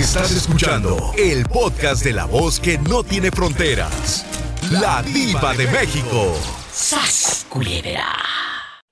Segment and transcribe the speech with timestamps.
[0.00, 4.24] Estás escuchando el podcast de la voz que no tiene fronteras.
[4.70, 6.34] La diva de México.
[6.72, 8.06] ¡Sas, culebra!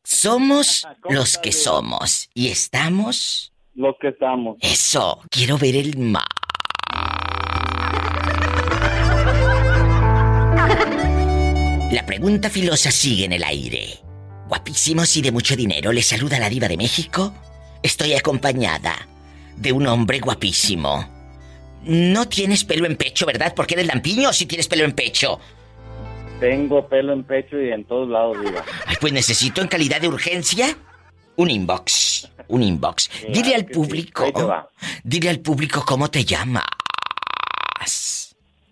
[0.04, 3.54] Somos los que somos y estamos...
[3.74, 4.58] Los que estamos.
[4.60, 6.26] Eso, quiero ver el mar.
[11.90, 13.98] La pregunta filosa sigue en el aire.
[14.46, 17.32] Guapísimos y de mucho dinero, le saluda la diva de México.
[17.82, 19.08] Estoy acompañada
[19.60, 21.08] de un hombre guapísimo.
[21.84, 23.52] No tienes pelo en pecho, ¿verdad?
[23.54, 25.38] Porque eres lampiño o si tienes pelo en pecho.
[26.40, 28.64] Tengo pelo en pecho y en todos lados, diva.
[28.86, 30.76] Ay, pues necesito en calidad de urgencia
[31.36, 32.30] un inbox.
[32.48, 33.10] Un inbox.
[33.28, 34.24] dile al público.
[35.04, 36.64] Dile al público cómo te llamas.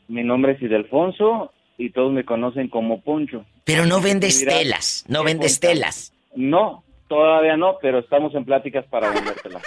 [0.08, 3.44] Mi nombre es Idelfonso y todos me conocen como Poncho.
[3.64, 6.12] Pero no vendes telas, no vendes telas.
[6.34, 9.62] No, todavía no, pero estamos en pláticas para vendértelas.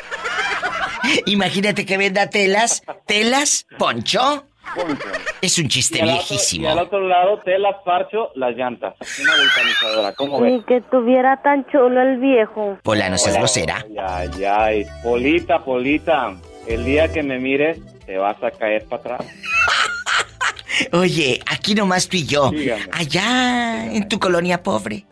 [1.25, 4.45] Imagínate que venda telas, telas, Poncho.
[4.75, 5.07] Poncho.
[5.41, 6.65] Es un chiste viejísimo.
[6.65, 8.93] y al otro lado, telas, parcho, las llantas.
[9.21, 10.51] Una vulcanizadora, ¿cómo ves?
[10.51, 12.77] Ni que tuviera tan chulo el viejo.
[12.83, 13.85] Pola, no seas grosera.
[13.99, 16.35] Ay, ay, Polita, Polita,
[16.67, 19.25] el día que me mires, te vas a caer para atrás.
[20.93, 22.51] Oye, aquí nomás tú y yo.
[22.91, 25.05] Allá en tu colonia pobre.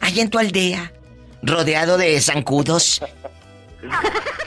[0.00, 0.92] Allá en tu aldea.
[1.42, 3.02] Rodeado de zancudos.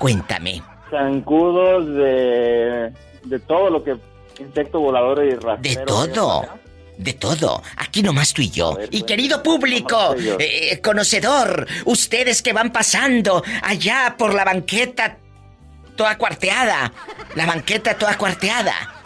[0.00, 0.62] Cuéntame.
[0.90, 2.90] Zancudos de.
[3.24, 3.96] de todo lo que.
[4.38, 5.60] insecto volador y rastrero.
[5.60, 6.48] De todo.
[6.96, 7.62] De todo.
[7.76, 8.78] Aquí nomás tú y yo.
[8.90, 15.18] y pues, querido público, eh, conocedor, ustedes que van pasando allá por la banqueta
[15.96, 16.92] toda cuarteada.
[17.34, 19.00] La banqueta toda cuarteada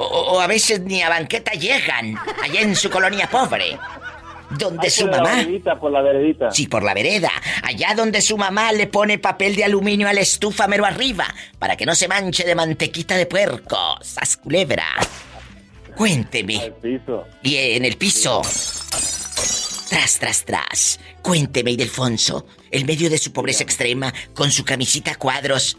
[0.00, 3.78] o, a veces ni a banqueta llegan, allá en su colonia pobre.
[4.50, 5.30] Donde su mamá.
[5.30, 6.50] La veredita, por la veredita.
[6.50, 7.30] Sí, por la vereda.
[7.62, 11.26] Allá donde su mamá le pone papel de aluminio a la estufa mero arriba.
[11.58, 13.78] Para que no se manche de mantequita de puerco.
[14.02, 14.84] Sas culebra.
[15.96, 16.72] Cuénteme.
[16.82, 17.26] piso.
[17.42, 18.42] Y en el piso.
[19.88, 21.00] Tras, tras, tras.
[21.22, 22.46] Cuénteme, Idelfonso.
[22.70, 25.76] El medio de su pobreza extrema, con su camisita a cuadros.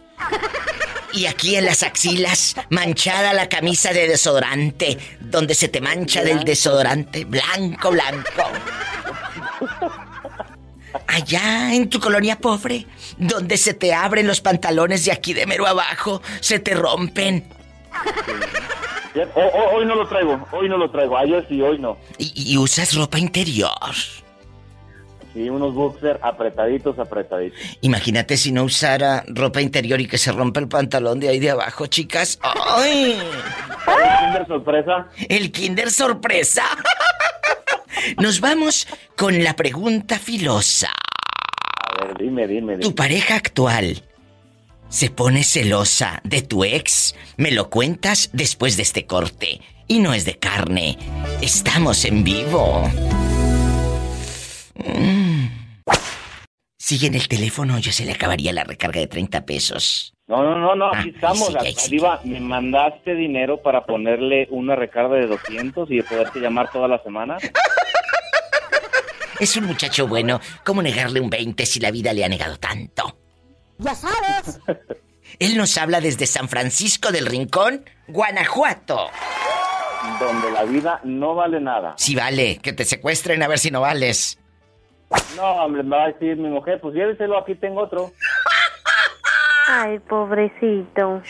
[1.14, 6.44] Y aquí en las axilas, manchada la camisa de desodorante, donde se te mancha del
[6.44, 8.44] desodorante, blanco, blanco.
[11.08, 12.86] Allá en tu colonia pobre,
[13.18, 17.46] donde se te abren los pantalones de aquí de mero abajo, se te rompen.
[19.74, 21.98] Hoy no lo traigo, hoy no lo traigo, ayer sí, hoy no.
[22.18, 23.70] y usas ropa interior.
[25.34, 27.58] Sí, unos boxers apretaditos, apretaditos.
[27.82, 31.52] Imagínate si no usara ropa interior y que se rompe el pantalón de ahí de
[31.52, 32.38] abajo, chicas.
[32.42, 33.18] ¡Ay!
[33.88, 35.08] ¿El Kinder sorpresa?
[35.30, 36.64] El Kinder sorpresa.
[38.18, 40.90] Nos vamos con la pregunta filosa.
[40.92, 42.84] A ver, dime, dime, dime.
[42.84, 44.04] ¿Tu pareja actual
[44.90, 47.16] se pone celosa de tu ex?
[47.38, 49.62] Me lo cuentas después de este corte.
[49.88, 50.98] Y no es de carne.
[51.42, 52.90] Estamos en vivo.
[56.78, 60.14] Sigue en el teléfono, ya se le acabaría la recarga de 30 pesos.
[60.28, 61.56] No, no, no, no, aquí ah, estamos.
[61.56, 66.88] Arriba, me mandaste dinero para ponerle una recarga de 200 y de poderte llamar toda
[66.88, 67.38] la semana.
[69.40, 70.40] Es un muchacho bueno.
[70.64, 73.18] ¿Cómo negarle un 20 si la vida le ha negado tanto?
[73.80, 74.60] Ya sabes.
[75.40, 79.10] Él nos habla desde San Francisco del Rincón, Guanajuato
[80.20, 81.94] donde la vida no vale nada.
[81.98, 84.40] Sí vale, que te secuestren a ver si no vales.
[85.36, 88.12] No, hombre, me va a decir mi mujer, pues lléveselo, aquí tengo otro.
[89.68, 91.22] Ay, pobrecito.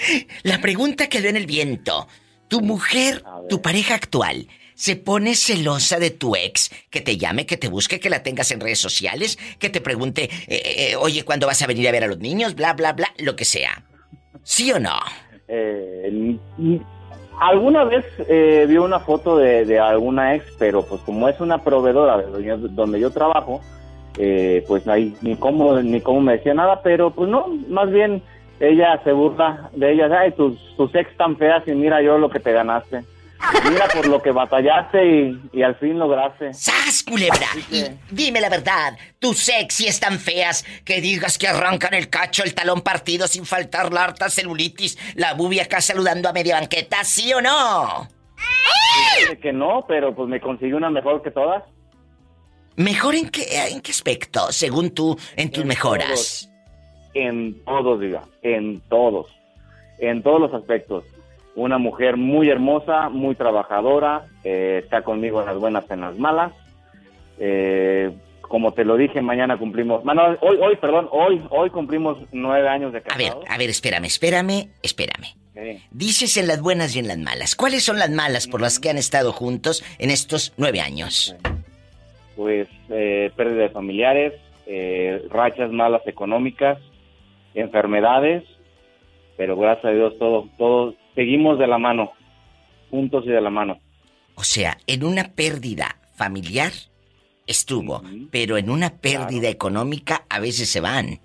[0.44, 2.08] La pregunta quedó en el viento.
[2.48, 6.70] Tu mujer, tu pareja actual, ¿se pone celosa de tu ex?
[6.90, 10.24] Que te llame, que te busque, que la tengas en redes sociales, que te pregunte,
[10.48, 12.56] eh, eh, oye, ¿cuándo vas a venir a ver a los niños?
[12.56, 13.86] Bla, bla, bla, lo que sea.
[14.44, 15.00] ¿Sí o no?
[15.48, 16.38] Eh,
[17.42, 22.20] Alguna vez eh, vi una foto de, alguna ex, pero pues como es una proveedora
[22.20, 23.62] de donde yo trabajo,
[24.20, 28.22] eh, pues ahí ni cómo, ni cómo me decía nada, pero pues no, más bien
[28.60, 32.30] ella se burla de ella, ay, tus, tus ex tan feas y mira yo lo
[32.30, 33.02] que te ganaste.
[33.70, 36.54] Mira por lo que batallaste y, al fin lograste.
[36.54, 37.48] ¡Sas, culebra!
[37.70, 42.54] Y dime la verdad, tus sexy están feas que digas que arrancan el cacho, el
[42.54, 47.34] talón partido sin faltar la harta celulitis, la bubia acá saludando a media banqueta, ¿sí
[47.34, 48.08] o no?
[49.20, 51.64] Dice que no, pero pues me consiguió una mejor que todas.
[52.76, 56.48] ¿Mejor en qué, en qué aspecto, según tú, en tus mejoras?
[57.14, 59.28] en todos, diga, en todos.
[60.00, 61.04] En todos los aspectos
[61.62, 66.52] una mujer muy hermosa, muy trabajadora, eh, está conmigo en las buenas, en las malas.
[67.40, 68.12] Eh,
[68.42, 72.92] como te lo dije, mañana cumplimos, bueno, hoy, hoy, perdón, hoy, hoy cumplimos nueve años
[72.92, 73.46] de A ver, casados.
[73.48, 75.28] a ver, espérame, espérame, espérame.
[75.54, 75.84] Sí.
[75.92, 77.56] Dices en las buenas y en las malas.
[77.56, 81.36] ¿Cuáles son las malas por las que han estado juntos en estos nueve años?
[82.36, 84.34] Pues eh, pérdida de familiares,
[84.66, 86.80] eh, rachas malas económicas,
[87.54, 88.44] enfermedades,
[89.38, 92.12] pero gracias a Dios todo, todo, seguimos de la mano,
[92.90, 93.80] juntos y de la mano.
[94.36, 96.72] O sea, en una pérdida familiar
[97.48, 99.54] estuvo, pero en una pérdida Claro.
[99.54, 101.20] económica a veces se van.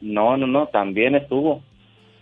[0.00, 1.62] No, no, no, también estuvo.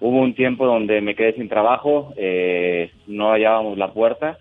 [0.01, 4.39] Hubo un tiempo donde me quedé sin trabajo, eh, no hallábamos la puerta,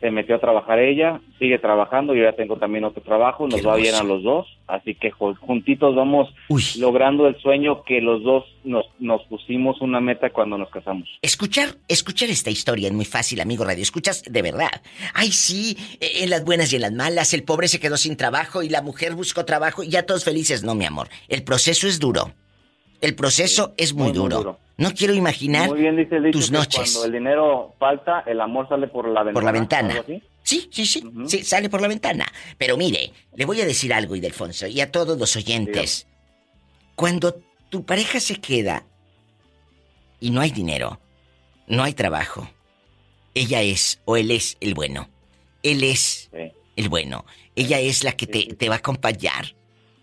[0.00, 3.76] se metió a trabajar ella, sigue trabajando, yo ya tengo también otro trabajo, nos va
[3.76, 8.22] bien a los dos, así que ju- juntitos vamos Uy, logrando el sueño que los
[8.22, 11.08] dos nos, nos pusimos una meta cuando nos casamos.
[11.22, 13.82] escuchar, escuchar esta historia es muy fácil, amigo radio.
[13.82, 14.82] Escuchas de verdad.
[15.14, 18.16] Ay, sí, eh, en las buenas y en las malas, el pobre se quedó sin
[18.16, 20.62] trabajo y la mujer buscó trabajo y ya todos felices.
[20.62, 21.08] No, mi amor.
[21.28, 22.32] El proceso es duro.
[23.00, 24.58] El proceso es muy, muy, muy duro.
[24.76, 26.92] No quiero imaginar Muy bien dice el dicho tus noches.
[26.94, 29.32] cuando el dinero falta, el amor sale por la ventana.
[29.34, 30.04] Por la ventana.
[30.42, 32.26] Sí, sí, sí, sale por la ventana.
[32.56, 36.06] Pero mire, le voy a decir algo, Ildefonso, y a todos los oyentes.
[36.94, 37.40] Cuando
[37.70, 38.84] tu pareja se queda
[40.20, 41.00] y no hay dinero,
[41.66, 42.48] no hay trabajo,
[43.34, 45.08] ella es o él es el bueno.
[45.62, 46.52] Él es Sí.
[46.76, 47.24] el bueno.
[47.56, 49.54] Ella es la que te, te va a acompañar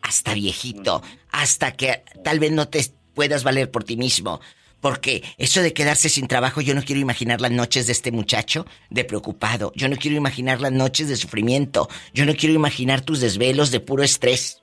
[0.08, 2.80] hasta viejito, hasta que tal vez no te
[3.14, 4.40] puedas valer por ti mismo.
[4.82, 8.66] Porque eso de quedarse sin trabajo, yo no quiero imaginar las noches de este muchacho
[8.92, 9.72] de preocupado.
[9.76, 11.88] Yo no quiero imaginar las noches de sufrimiento.
[12.14, 14.62] Yo no quiero imaginar tus desvelos de puro estrés.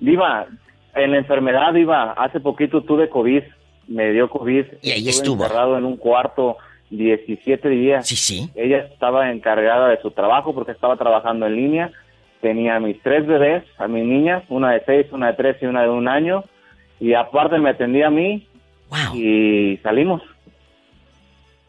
[0.00, 0.48] Diva,
[0.94, 3.42] en la enfermedad, Diva, hace poquito tuve COVID,
[3.86, 4.64] me dio COVID.
[4.82, 5.44] Y ahí estuvo.
[5.44, 6.56] encerrado en un cuarto
[6.90, 8.08] 17 días.
[8.08, 8.50] Sí, sí.
[8.56, 11.92] Ella estaba encargada de su trabajo porque estaba trabajando en línea.
[12.44, 15.80] Tenía mis tres bebés, a mis niñas, una de seis, una de tres y una
[15.84, 16.44] de un año.
[17.00, 18.46] Y aparte me atendía a mí
[18.90, 19.16] Wow.
[19.16, 20.20] y salimos.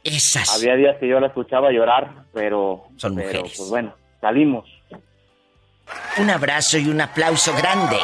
[0.04, 0.54] Esas.
[0.54, 3.54] Había días que yo la escuchaba llorar, pero, Son pero mujeres.
[3.56, 4.66] pues bueno, salimos.
[6.20, 7.96] Un abrazo y un aplauso grande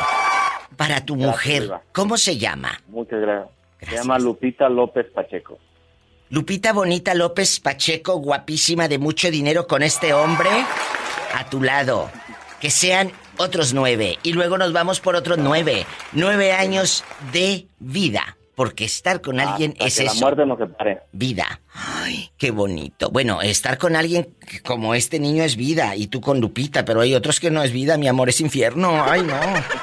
[0.77, 1.62] para tu Gracias, mujer.
[1.63, 1.81] Diva.
[1.91, 2.79] ¿Cómo se llama?
[2.88, 3.50] Muchas gracias.
[3.81, 4.00] Gracias.
[4.01, 5.59] Se llama Lupita López Pacheco.
[6.29, 10.50] Lupita Bonita López Pacheco, guapísima de mucho dinero con este hombre
[11.35, 12.09] a tu lado.
[12.62, 14.19] Que sean otros nueve.
[14.24, 15.86] Y luego nos vamos por otros nueve.
[16.13, 17.04] Nueve años
[17.34, 18.38] de vida.
[18.54, 20.19] Porque estar con alguien Hasta es que la eso.
[20.22, 21.00] muerte nos separe.
[21.13, 21.62] Vida.
[21.74, 23.10] Ay, qué bonito.
[23.10, 25.96] Bueno, estar con alguien como este niño es vida.
[25.96, 26.86] Y tú con Lupita.
[26.86, 29.04] Pero hay otros que no es vida, mi amor, es infierno.
[29.04, 29.34] Ay, no.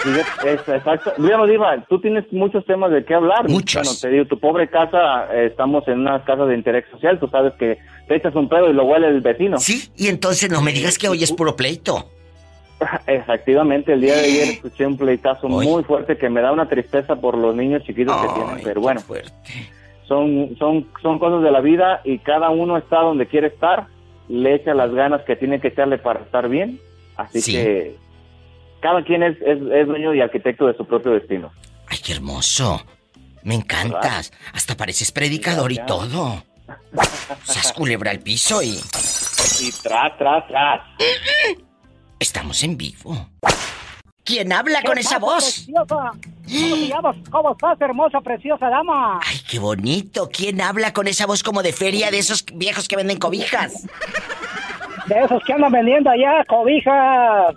[0.04, 0.10] Sí,
[0.46, 1.12] es- exacto.
[1.18, 3.48] Digamos, Diva, tú tienes muchos temas de qué hablar.
[3.48, 3.82] Muchos.
[3.82, 7.18] Bueno, te digo, tu pobre casa, eh, estamos en una casa de interés social.
[7.18, 9.58] Tú sabes que te echas un pedo y lo huele el vecino.
[9.58, 12.10] Sí, y entonces no me digas que hoy es puro pleito.
[13.06, 17.16] Efectivamente, el día de ayer escuché un pleitazo muy fuerte que me da una tristeza
[17.16, 18.60] por los niños chiquitos que tienen.
[18.62, 19.00] Pero bueno,
[20.06, 23.86] son, son, son cosas de la vida y cada uno está donde quiere estar,
[24.28, 26.80] le echa las ganas que tiene que echarle para estar bien,
[27.16, 27.52] así Sí.
[27.52, 27.96] que
[28.80, 31.50] cada quien es, es, es dueño y arquitecto de su propio destino.
[31.88, 32.80] Ay, qué hermoso.
[33.42, 34.32] Me encantas.
[34.52, 36.42] Hasta pareces predicador y todo.
[37.44, 38.78] Sas culebra al piso y
[39.60, 40.80] Y tras, tras, tras.
[42.18, 43.28] estamos en vivo.
[44.24, 45.64] ¿Quién habla con esa voz?
[45.64, 45.86] Preciosa?
[45.88, 47.16] ¿Cómo te llamas?
[47.30, 49.20] ¿Cómo estás, hermosa, preciosa dama?
[49.24, 50.28] Ay, qué bonito.
[50.30, 53.86] ¿Quién habla con esa voz como de feria de esos viejos que venden cobijas?
[55.06, 57.54] De esos que andan vendiendo allá cobijas.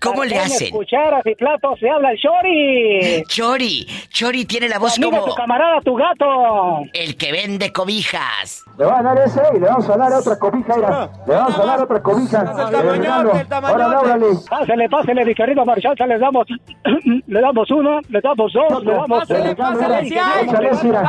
[0.00, 0.70] ¿Cómo le hacen?
[0.70, 1.78] cucharas y platos.
[1.80, 3.24] Se habla el Chori.
[3.28, 6.82] Chori, Chori tiene la voz Amigo, como tu camarada, tu gato.
[6.92, 8.64] el que vende cobijas.
[8.78, 11.10] Le va a dar ese y le vamos a dar otra cobija, mira.
[11.26, 12.70] Le vamos a dar otra cobija.
[12.70, 13.32] Terminando.
[13.50, 14.26] Ahora órale.
[14.48, 16.06] Pásele, pásele, mi querido Marchanza.
[16.06, 16.46] Les damos,
[17.26, 21.02] le damos uno, le damos dos, le damos Pásale, pásale, échale, mira.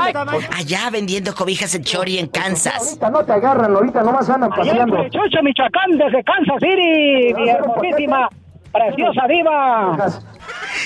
[0.58, 2.88] Allá vendiendo cobijas el Chori en Kansas.
[2.88, 4.98] Ahorita no te agarran, ahorita nomás andan en paseando.
[4.98, 8.30] Curechucho, Michoacán, desde Kansas City, mi hermosísima,
[8.72, 9.98] preciosa diva.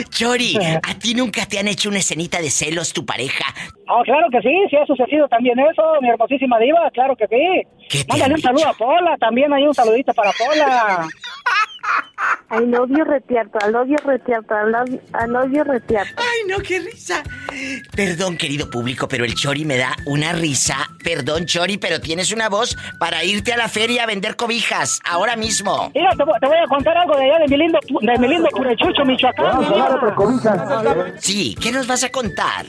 [0.10, 3.46] Chori, ¿a ti nunca te han hecho una escenita de celos tu pareja?
[3.88, 7.68] Ah, claro que sí, sí ha sucedido también eso, mi hermosísima diva, claro que sí.
[7.90, 11.08] ¿Qué te Mándale un saludo a Pola, también hay un saludito para Pola.
[12.52, 13.88] Love you retierto, I love
[14.90, 16.14] you, I love you retierto.
[16.18, 17.24] Ay, no, qué risa.
[17.96, 20.78] Perdón, querido público, pero el Chori me da una risa.
[21.04, 25.36] Perdón, Chori, pero tienes una voz para irte a la feria a vender cobijas ahora
[25.36, 25.92] mismo.
[25.94, 28.28] Mira, te, voy- te voy a contar algo de allá de mi lindo, de mi
[28.28, 28.48] lindo
[29.06, 29.46] Michoacán.
[29.46, 31.14] vamos a otra cobija.
[31.20, 32.66] Sí, ¿qué nos vas a contar?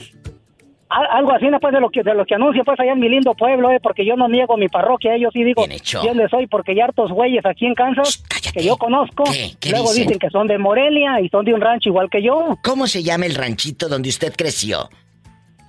[0.89, 3.33] Algo así después de lo que de lo que anuncia pues allá en mi lindo
[3.33, 5.65] pueblo eh, porque yo no niego mi parroquia yo sí digo
[6.03, 9.23] dónde soy porque hay hartos güeyes aquí en Kansas que yo conozco.
[9.69, 10.19] Luego dicen?
[10.19, 12.57] que son de Morelia y son de un rancho igual que yo.
[12.63, 14.89] ¿cómo se llama el ranchito donde usted creció?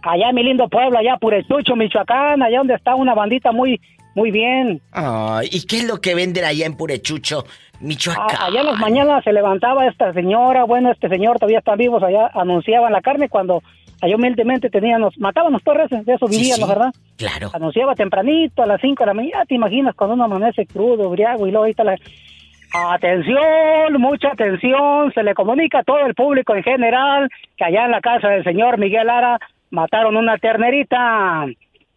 [0.03, 3.81] allá en mi lindo pueblo allá Purechucho Michoacán allá donde está una bandita muy
[4.15, 4.81] muy bien.
[5.51, 7.45] ¿y qué es lo que venden allá en Purechucho
[7.81, 8.37] Michoacán?
[8.41, 12.31] allá en las mañanas se levantaba esta señora bueno este señor todavía está vivos allá
[12.35, 13.63] anunciaban la carne cuando
[14.01, 16.93] Allá humildemente teníamos, matábamos torres, de eso vivíamos, ¿verdad?
[17.17, 17.51] Claro.
[17.53, 21.47] Anunciaba tempranito, a las 5 de la mañana, te imaginas cuando uno amanece crudo, briago,
[21.47, 21.97] y luego ahí está la...
[22.71, 27.93] Atención, mucha atención, se le comunica a todo el público en general que allá en
[27.93, 29.39] la casa del señor Miguel Lara
[29.71, 31.47] mataron una ternerita.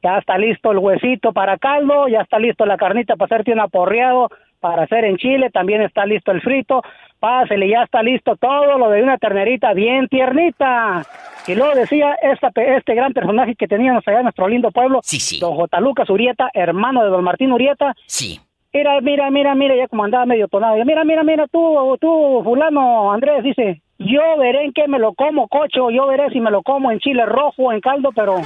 [0.01, 3.60] Ya está listo el huesito para caldo, ya está listo la carnita para hacerte un
[3.60, 4.29] aporreado
[4.62, 6.82] para hacer en Chile, también está listo el frito,
[7.20, 11.03] pásele, ya está listo todo lo de una ternerita bien tiernita.
[11.48, 15.20] Y luego decía esta, este gran personaje que teníamos allá en nuestro lindo pueblo, sí,
[15.20, 15.39] sí.
[15.39, 15.82] don J.
[15.82, 17.96] Lucas Urieta, hermano de don Martín Urieta.
[18.06, 18.39] Sí.
[18.74, 20.77] Mira, mira, mira, mira, ya como andaba medio tonado.
[20.86, 25.48] Mira, mira, mira, tú, tú, fulano, Andrés, dice, yo veré en qué me lo como,
[25.48, 28.38] cocho, yo veré si me lo como en chile rojo, en caldo, pero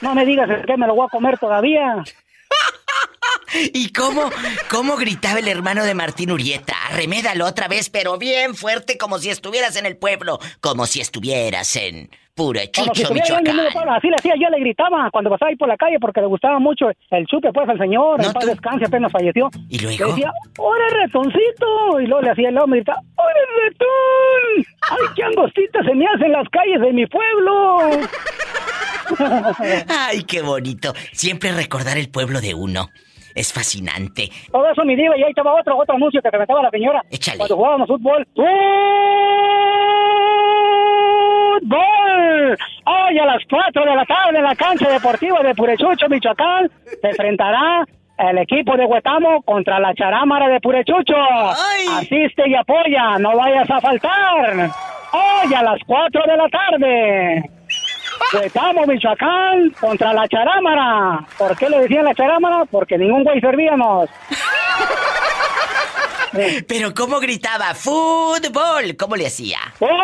[0.00, 2.02] no me digas en qué me lo voy a comer todavía.
[3.72, 4.30] ¿Y cómo,
[4.70, 6.74] cómo gritaba el hermano de Martín Urieta?
[6.90, 11.76] Arremédalo otra vez, pero bien fuerte, como si estuvieras en el pueblo, como si estuvieras
[11.76, 13.60] en Purechucho, si Michoacán.
[13.90, 16.58] así le hacía, yo le gritaba cuando pasaba ahí por la calle porque le gustaba
[16.58, 19.48] mucho el chupe, pues, al señor, no, en paz descanse, apenas falleció.
[19.68, 20.06] ¿Y luego?
[20.06, 22.00] Le decía, ¡Ore, retoncito!
[22.00, 24.66] Y luego le hacía el hombre y gritaba, ¡Ore, retón!
[24.90, 28.00] ¡Ay, qué angostitas se me hacen las calles de mi pueblo!
[29.88, 30.92] Ay, qué bonito.
[31.12, 32.90] Siempre recordar el pueblo de uno.
[33.34, 34.30] Es fascinante.
[34.50, 37.02] Todo eso, mi diva, y ahí estaba otro, otro anuncio que comentaba la señora.
[37.10, 37.38] Échale.
[37.38, 38.26] Cuando jugábamos fútbol.
[41.60, 42.56] ¡Fútbol!
[42.86, 47.08] Hoy a las 4 de la tarde en la cancha deportiva de Purechucho, Michoacán, se
[47.08, 47.84] enfrentará
[48.18, 51.16] el equipo de Huetamo contra la charámara de Purechucho.
[51.96, 54.70] Asiste y apoya, no vayas a faltar.
[55.12, 57.50] Hoy a las 4 de la tarde.
[58.32, 61.24] Huetamo, Michoacán contra la charámara.
[61.38, 62.64] ¿Por qué le decían la charámara?
[62.70, 64.08] Porque ningún güey servíamos.
[66.66, 67.74] Pero ¿cómo gritaba?
[67.74, 68.96] ¡Fútbol!
[68.98, 69.58] ¿Cómo le hacía?
[69.78, 69.94] ¡Fútbol!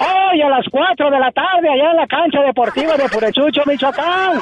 [0.00, 4.40] Hoy a las 4 de la tarde allá en la cancha deportiva de Purechucho, Michoacán.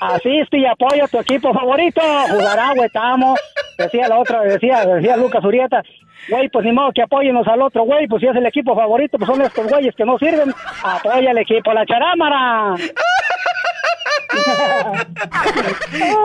[0.00, 2.00] Asiste y apoya a tu equipo favorito.
[2.28, 3.34] Jugará Huetamo.
[3.78, 5.82] Decía la otra, decía, decía Lucas Urieta.
[6.28, 9.18] Güey, pues ni modo que apóyenos al otro güey, pues si es el equipo favorito,
[9.18, 10.52] pues son estos güeyes que no sirven.
[10.82, 12.74] Apoya al equipo, la charámara.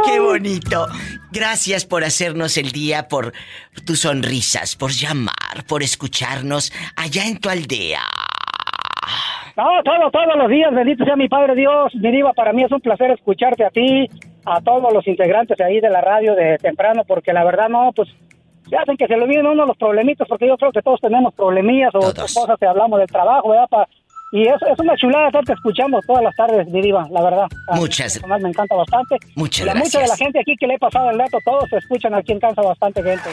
[0.05, 0.87] Qué bonito.
[1.31, 3.33] Gracias por hacernos el día, por
[3.85, 8.01] tus sonrisas, por llamar, por escucharnos allá en tu aldea.
[9.55, 11.93] No, todo, todos los días, bendito sea mi Padre Dios.
[11.95, 14.09] Mi diva, para mí es un placer escucharte a ti,
[14.45, 18.09] a todos los integrantes ahí de la radio de temprano, porque la verdad no, pues
[18.73, 21.31] se hacen que se le olviden uno los problemitos, porque yo creo que todos tenemos
[21.35, 23.67] problemillas o cosas que hablamos del trabajo, ¿verdad?
[24.31, 27.45] y es, es una chulada te escuchamos todas las tardes, mi diva, la verdad.
[27.75, 28.41] Muchas gracias.
[28.41, 29.17] Me encanta bastante.
[29.35, 29.85] Muchas gracias.
[29.85, 32.31] Mucha de la gente aquí que le he pasado el dato, todos se escuchan aquí
[32.31, 33.29] en Kansas bastante gente.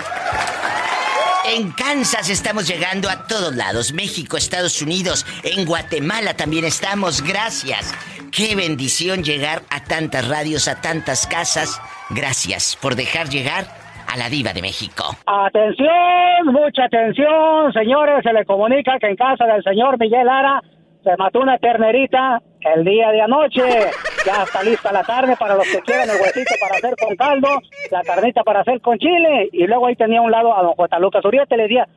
[1.49, 7.95] En Kansas estamos llegando a todos lados, México, Estados Unidos, en Guatemala también estamos, gracias.
[8.31, 11.81] Qué bendición llegar a tantas radios, a tantas casas.
[12.11, 13.80] Gracias por dejar llegar
[14.13, 15.05] a la diva de México.
[15.27, 20.63] Atención, mucha atención, señores, se le comunica que en casa del señor Miguel Lara
[21.03, 23.63] se mató una ternerita el día de anoche.
[24.27, 27.49] Ya está lista la carne para los que quieran el huesito para hacer con caldo,
[27.91, 29.49] la carnita para hacer con chile.
[29.51, 31.89] Y luego ahí tenía un lado a don Juan Lucas Uriete, le decía,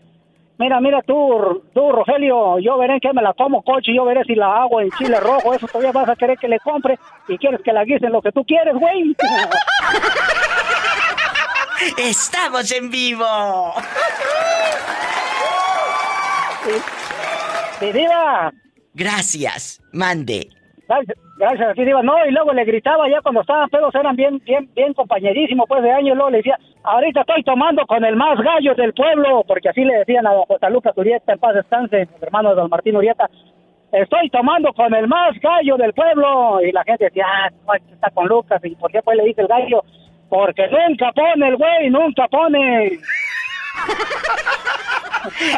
[0.58, 4.36] mira, mira tú, tú, Rogelio, yo veré que me la como, coche, yo veré si
[4.36, 7.60] la hago en chile rojo, eso todavía vas a querer que le compre y quieres
[7.62, 9.14] que la guisen lo que tú quieres, güey.
[11.98, 13.74] ¡Estamos en vivo!
[17.80, 18.52] Sí, diva,
[18.94, 20.48] Gracias, mande.
[20.88, 24.70] Gracias, gracias, digo, no, y luego le gritaba ya cuando estaban pedos, eran bien, bien,
[24.76, 28.76] bien compañerísimos, pues de años, luego le decía, ahorita estoy tomando con el más gallo
[28.76, 32.50] del pueblo, porque así le decían a don José Lucas Urieta, en paz descanse, hermano
[32.50, 33.30] de don Martín Urieta,
[33.92, 38.28] estoy tomando con el más gallo del pueblo, y la gente decía, ah, está con
[38.28, 39.84] Lucas, y por qué pues le dice el gallo,
[40.34, 43.00] porque nunca pone el güey, nunca pone.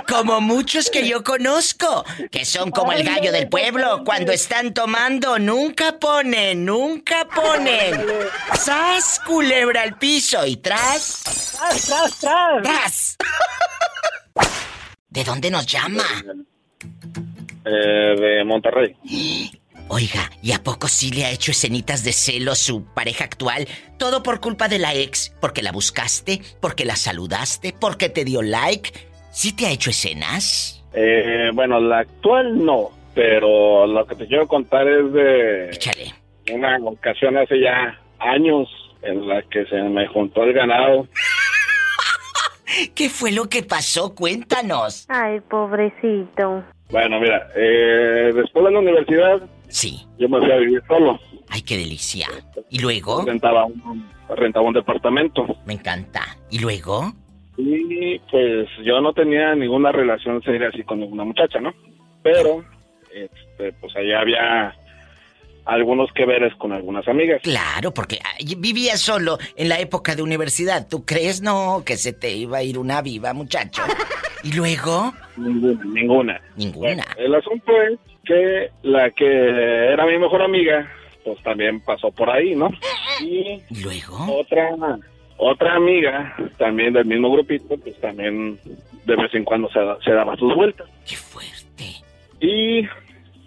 [0.05, 4.03] Como muchos que yo conozco, que son como el gallo del pueblo.
[4.03, 8.05] Cuando están tomando, nunca ponen, nunca ponen.
[8.53, 10.45] ¡Sas, culebra al piso!
[10.45, 11.55] Y tras.
[11.57, 12.63] ¡Tras, tras, tras!
[12.63, 13.17] ¡Tras!
[15.07, 16.03] ¿De dónde nos llama?
[17.63, 18.93] Eh, de Monterrey.
[19.87, 23.67] Oiga, ¿y a poco sí le ha hecho escenitas de celos su pareja actual?
[23.99, 28.41] Todo por culpa de la ex, porque la buscaste, porque la saludaste, porque te dio
[28.41, 28.91] like.
[29.31, 30.83] ¿Sí te ha hecho escenas?
[30.93, 36.13] Eh, bueno, la actual no, pero lo que te quiero contar es de Échale.
[36.51, 38.67] una ocasión hace ya años
[39.03, 41.07] en la que se me juntó el ganado.
[42.95, 44.15] ¿Qué fue lo que pasó?
[44.15, 45.05] Cuéntanos.
[45.09, 46.63] Ay, pobrecito.
[46.89, 49.41] Bueno, mira, eh, después de la universidad
[49.75, 50.07] Sí.
[50.17, 51.19] yo me fui a vivir solo.
[51.49, 52.27] Ay, qué delicia.
[52.69, 53.25] ¿Y luego?
[53.25, 55.45] Rentaba un, rentaba un departamento.
[55.65, 56.21] Me encanta.
[56.49, 57.11] ¿Y luego?
[57.57, 61.73] Y pues yo no tenía ninguna relación seria así con ninguna muchacha, ¿no?
[62.23, 62.63] Pero,
[63.13, 64.73] este, pues allá había
[65.65, 67.41] algunos que veres con algunas amigas.
[67.41, 70.87] Claro, porque ay, vivía solo en la época de universidad.
[70.87, 73.81] ¿Tú crees, no, que se te iba a ir una viva, muchacho?
[74.43, 75.13] ¿Y luego?
[75.35, 75.83] Ninguna.
[75.83, 76.41] Ninguna.
[76.55, 77.05] Ninguna.
[77.17, 79.25] El asunto es que la que
[79.93, 80.89] era mi mejor amiga,
[81.23, 82.69] pues también pasó por ahí, ¿no?
[83.21, 84.17] Y ¿Y luego?
[84.39, 84.69] otra
[85.37, 88.57] otra amiga, también del mismo grupito, pues también
[89.05, 90.87] de vez en cuando se, se daba sus vueltas.
[91.07, 91.85] ¡Qué fuerte!
[92.39, 92.83] Y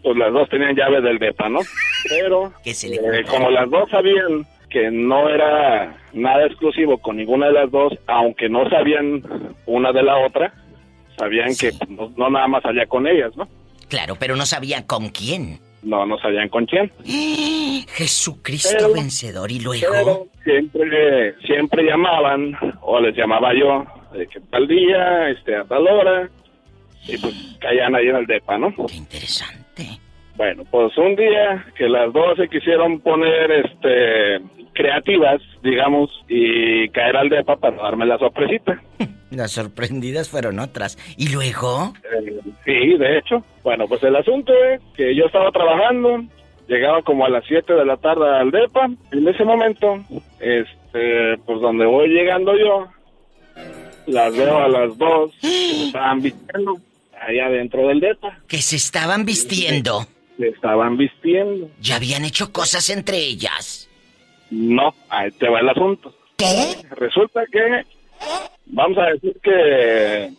[0.03, 1.61] pues las dos tenían llave del depa, ¿no?
[2.09, 7.17] Pero Que se le eh, como las dos sabían que no era nada exclusivo con
[7.17, 9.23] ninguna de las dos, aunque no sabían
[9.65, 10.53] una de la otra,
[11.17, 11.69] sabían Sí.
[11.71, 13.49] que no, no nada más salía con ellas, ¿no?
[13.89, 15.61] Claro, pero no sabía con quién.
[15.83, 16.93] No, no sabían con quién.
[17.89, 19.51] Jesucristo Pero- vencedor.
[19.51, 20.29] ¿Y Pero luego?
[20.45, 23.85] siempre, siempre llamaban, o les llamaba yo,
[24.17, 26.29] de que tal día, este, a tal hora,
[27.07, 28.75] y pues caían ahí en el depa, ¿no?
[28.87, 30.01] Qué interesante.
[30.39, 34.39] Bueno, pues un día que las dos se quisieron poner, este,
[34.73, 38.81] creativas, digamos, y caer al depa para darme la sorpresita.
[39.31, 40.97] Las sorprendidas fueron otras.
[41.19, 41.93] ¿Y luego?
[42.03, 43.45] Eh, sí, de hecho.
[43.63, 46.25] Bueno, pues el asunto es que yo estaba trabajando,
[46.67, 48.89] llegaba como a las 7 de la tarde al DEPA.
[49.13, 49.99] En ese momento,
[50.41, 52.87] este, pues donde voy llegando yo,
[54.07, 56.79] las veo a las dos que se estaban vistiendo
[57.21, 58.39] allá dentro del DEPA.
[58.49, 60.07] Que se estaban vistiendo.
[60.39, 61.69] Se estaban vistiendo.
[61.81, 63.89] Ya habían hecho cosas entre ellas.
[64.51, 66.15] No, ahí te va el asunto.
[66.37, 66.77] ¿Qué?
[66.93, 67.85] Resulta que,
[68.67, 70.31] vamos a decir que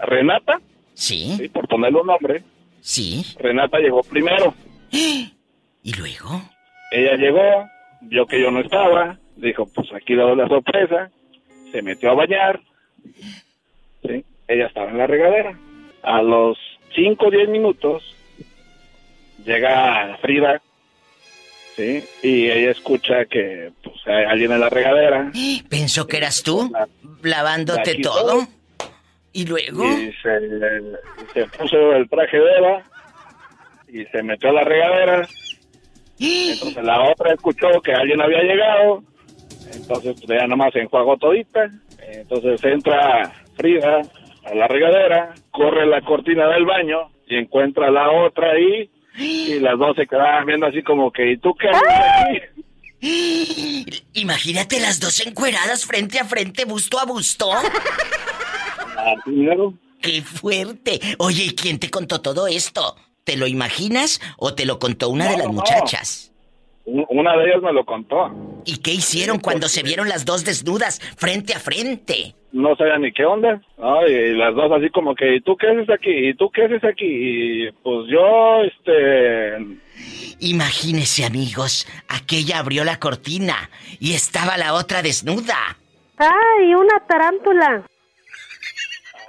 [0.00, 0.60] Renata,
[0.94, 1.48] Sí, ¿sí?
[1.48, 2.42] por ponerle un nombre,
[2.80, 3.24] sí.
[3.38, 4.54] Renata llegó primero.
[4.90, 6.42] ¿Y luego?
[6.90, 7.68] Ella llegó,
[8.02, 11.10] vio que yo no estaba, dijo, pues aquí le doy la sorpresa,
[11.72, 12.60] se metió a bañar,
[14.02, 14.24] ¿sí?
[14.48, 15.58] ella estaba en la regadera.
[16.02, 16.58] A los
[16.94, 18.02] 5 o 10 minutos
[19.44, 20.60] llega Frida,
[21.76, 22.04] ¿sí?
[22.22, 25.30] y ella escucha que pues, hay alguien en la regadera
[25.68, 26.70] ¿Pensó que eras tú?
[26.72, 26.88] La-
[27.22, 28.46] ¿Lavándote la todo?
[29.32, 29.84] ¿Y luego?
[29.84, 30.80] y se,
[31.32, 32.82] se puso el traje de Eva
[33.88, 35.28] y se metió a la regadera.
[36.20, 39.02] Entonces la otra escuchó que alguien había llegado,
[39.72, 41.68] entonces pues, ella nomás se enjuagó todita,
[42.12, 44.02] entonces entra Frida
[44.44, 49.60] a la regadera, corre la cortina del baño y encuentra a la otra ahí y
[49.60, 51.68] las dos se quedaban viendo así como que ¿y tú qué?
[54.14, 57.50] Imagínate las dos encueradas frente a frente, busto a busto.
[58.96, 59.14] Ah,
[60.00, 61.00] ¡Qué fuerte!
[61.18, 62.96] Oye, ¿y quién te contó todo esto?
[63.24, 65.54] ¿Te lo imaginas o te lo contó una de las no.
[65.54, 66.33] muchachas?
[66.86, 68.30] Una de ellas me lo contó.
[68.64, 72.34] ¿Y qué hicieron cuando se vieron las dos desnudas frente a frente?
[72.54, 73.60] no sabía ni qué onda.
[73.78, 76.28] Ay, y las dos así como que, ¿y tú qué haces aquí?
[76.28, 77.04] ¿Y tú qué haces aquí?
[77.04, 79.58] Y pues yo, este...
[80.38, 85.76] Imagínese, amigos, aquella abrió la cortina y estaba la otra desnuda.
[86.16, 87.82] ¡Ay, una tarántula!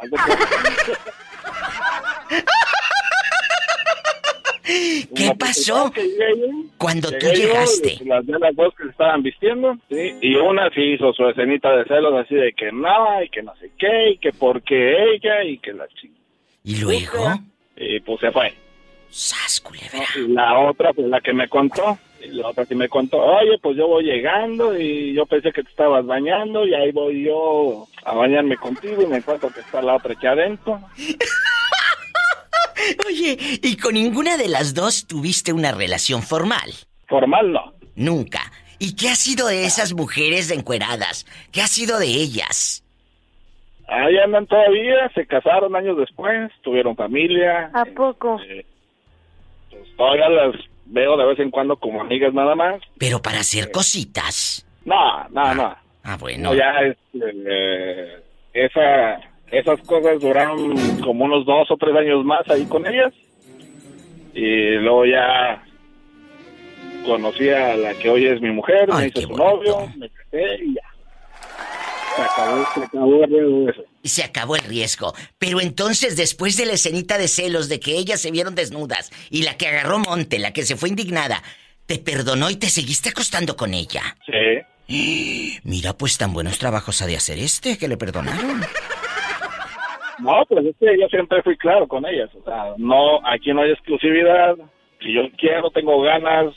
[4.66, 5.92] ¿Qué pasó?
[5.96, 6.48] llegué yo,
[6.78, 7.98] Cuando tú llegué yo, llegaste.
[8.02, 10.16] y las de las dos que estaban vistiendo, ¿sí?
[10.22, 13.56] Y una sí hizo su escenita de celos así de que no, y que no
[13.58, 16.14] sé qué, y que porque ella, y que la chica.
[16.64, 17.40] ¿Y luego?
[17.78, 18.54] Y pues se fue.
[19.10, 19.64] ¡Sas,
[20.28, 23.78] la otra, pues la que me contó, y la otra que me contó, oye, pues
[23.78, 28.14] yo voy llegando y yo pensé que te estabas bañando y ahí voy yo a
[28.14, 30.82] bañarme contigo y me encuentro que está la otra aquí adentro.
[33.08, 36.72] Oye, ¿y con ninguna de las dos tuviste una relación formal?
[37.08, 37.74] Formal no.
[37.96, 38.52] Nunca.
[38.80, 41.26] ¿Y qué ha sido de esas mujeres encueradas?
[41.52, 42.84] ¿Qué ha sido de ellas?
[43.88, 47.70] Ahí andan todavía, se casaron años después, tuvieron familia.
[47.74, 48.40] ¿A poco?
[48.42, 48.66] eh,
[49.70, 52.82] pues todavía las veo de vez en cuando como amigas nada más.
[52.98, 54.66] Pero para hacer cositas.
[54.86, 55.76] No, no, no.
[56.04, 56.50] Ah, bueno.
[56.50, 59.20] No, ya este, eh, esa,
[59.52, 63.14] esas cosas duraron como unos dos o tres años más ahí con ellas.
[64.34, 65.64] Y luego ya
[67.06, 70.76] conocí a la que hoy es mi mujer, me hice su novio, me casé y
[70.76, 70.82] ya.
[72.16, 73.84] Se acabó, se acabó el riesgo eso.
[74.04, 75.14] Y se acabó el riesgo.
[75.38, 79.44] Pero entonces, después de la escenita de celos de que ellas se vieron desnudas y
[79.44, 81.44] la que agarró monte, la que se fue indignada,
[81.86, 84.18] te perdonó y te seguiste acostando con ella.
[84.26, 84.62] Sí.
[85.64, 88.62] Mira, pues tan buenos trabajos ha de hacer este que le perdonaron.
[90.20, 92.30] No, pues es que yo siempre fui claro con ellas.
[92.36, 94.56] O sea, no, aquí no hay exclusividad.
[95.02, 96.54] Si yo quiero, tengo ganas,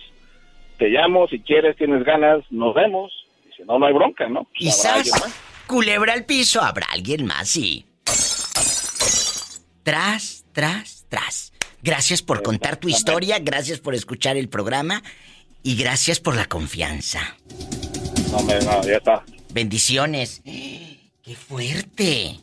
[0.79, 1.27] te llamo.
[1.29, 3.12] Si quieres, tienes ganas, nos vemos.
[3.49, 4.47] Y si no, no hay bronca, ¿no?
[4.59, 5.64] Pues más.
[5.66, 7.85] culebra al piso, habrá alguien más, sí.
[9.83, 11.53] Tras, tras, tras.
[11.83, 15.03] Gracias por contar tu historia, gracias por escuchar el programa
[15.62, 17.21] y gracias por la confianza.
[18.31, 19.25] No, me, no, ya está.
[19.53, 20.42] Bendiciones.
[20.44, 22.37] ¡Qué fuerte!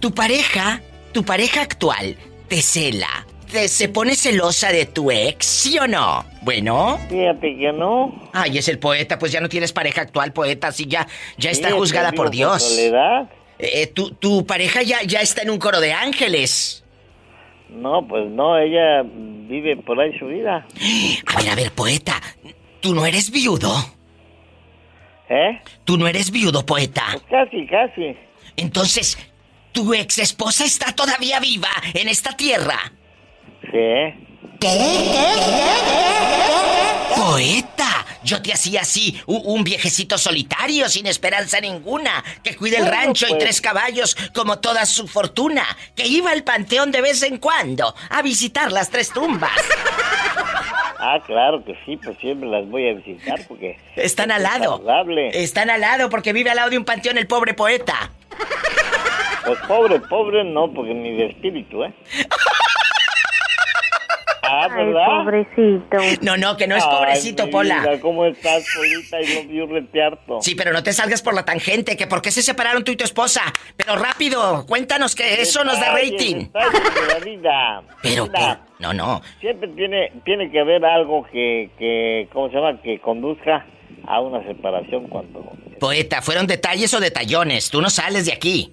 [0.00, 0.80] Tu pareja,
[1.12, 2.16] tu pareja actual,
[2.48, 3.26] te cela,
[3.68, 6.24] se pone celosa de tu ex, ¿sí o no?
[6.42, 6.98] Bueno.
[7.08, 8.30] Fíjate que no.
[8.32, 11.06] Ay, es el poeta, pues ya no tienes pareja actual, poeta, sí, ya,
[11.38, 12.62] ya está juzgada por Dios.
[12.62, 13.28] soledad.
[13.58, 16.84] Eh, tu, tu pareja ya, ya está en un coro de ángeles.
[17.70, 20.66] No, pues no, ella vive por ahí su vida.
[21.26, 22.20] A ver, a ver, poeta,
[22.80, 23.74] ¿tú no eres viudo?
[25.28, 25.60] ¿Eh?
[25.84, 27.04] ¿Tú no eres viudo, poeta?
[27.12, 28.16] Pues casi, casi.
[28.56, 29.18] Entonces,
[29.72, 32.92] ¿tu ex esposa está todavía viva en esta tierra?
[33.76, 34.14] Sí.
[37.14, 42.96] Poeta, yo te hacía así, un viejecito solitario, sin esperanza ninguna, que cuide el Bueno,
[42.96, 43.44] rancho y pues.
[43.44, 48.22] tres caballos como toda su fortuna, que iba al panteón de vez en cuando a
[48.22, 49.50] visitar las tres tumbas.
[50.98, 53.78] Ah, claro que sí, pues siempre las voy a visitar porque...
[53.96, 54.78] Están al lado.
[54.78, 55.28] Saludable.
[55.42, 58.10] Están al lado porque vive al lado de un panteón el pobre poeta.
[59.44, 61.92] Pues pobre, pobre no, porque ni de espíritu, ¿eh?
[64.48, 65.06] Ah, Ay, ¿verdad?
[65.06, 65.96] pobrecito.
[66.22, 67.98] No, no, que no es Ay, pobrecito, mi Pola.
[68.00, 69.20] ¿Cómo estás, Polita?
[69.20, 70.40] Y no retearto.
[70.40, 72.96] Sí, pero no te salgas por la tangente, que por qué se separaron tú y
[72.96, 73.42] tu esposa.
[73.76, 76.46] Pero rápido, cuéntanos que eso nos da rating.
[76.46, 77.82] detalles de la vida.
[78.02, 78.28] Pero,
[78.78, 79.22] no, no.
[79.40, 82.80] Siempre tiene, tiene que haber algo que, que, ¿cómo se llama?
[82.82, 83.66] Que conduzca
[84.06, 85.44] a una separación cuando...
[85.80, 87.70] Poeta, ¿fueron detalles o detallones?
[87.70, 88.72] Tú no sales de aquí.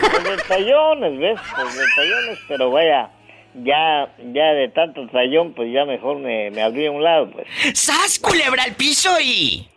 [0.00, 1.40] Pues detallones, ¿ves?
[1.54, 3.10] Pues detallones, pero vaya,
[3.54, 7.46] ya, ya de tanto tallón, pues ya mejor me, me abrí a un lado, pues.
[7.74, 9.68] ¡Sas, culebra al piso y...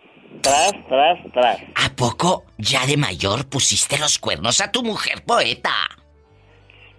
[0.42, 1.58] Tras, tras, tras.
[1.76, 5.74] ¿A poco ya de mayor pusiste los cuernos a tu mujer, poeta?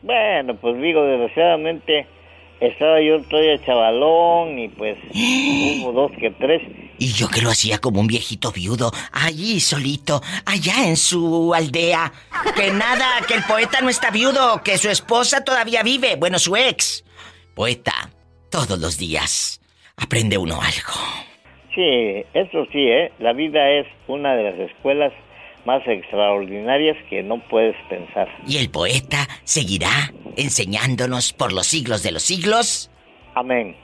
[0.02, 2.06] Bueno, pues digo, desgraciadamente
[2.60, 6.62] estaba yo todavía chavalón y pues hubo dos que tres.
[6.98, 12.12] Y yo que lo hacía como un viejito viudo, allí solito, allá en su aldea.
[12.56, 16.56] Que nada, que el poeta no está viudo, que su esposa todavía vive, bueno, su
[16.56, 17.04] ex.
[17.54, 18.10] Poeta,
[18.50, 19.60] todos los días
[19.96, 21.28] aprende uno algo.
[21.74, 23.12] Sí, eso sí, ¿eh?
[23.20, 25.12] La vida es una de las escuelas
[25.64, 28.28] más extraordinarias que no puedes pensar.
[28.46, 32.90] Y el poeta seguirá enseñándonos por los siglos de los siglos.
[33.34, 33.76] Amén.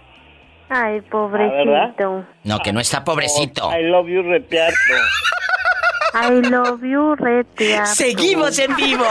[0.68, 2.24] Ay, pobrecito.
[2.42, 3.70] No, que no está pobrecito.
[3.72, 4.76] I love you, retearto.
[6.14, 7.94] I love you, retearto.
[7.94, 9.04] Seguimos en vivo.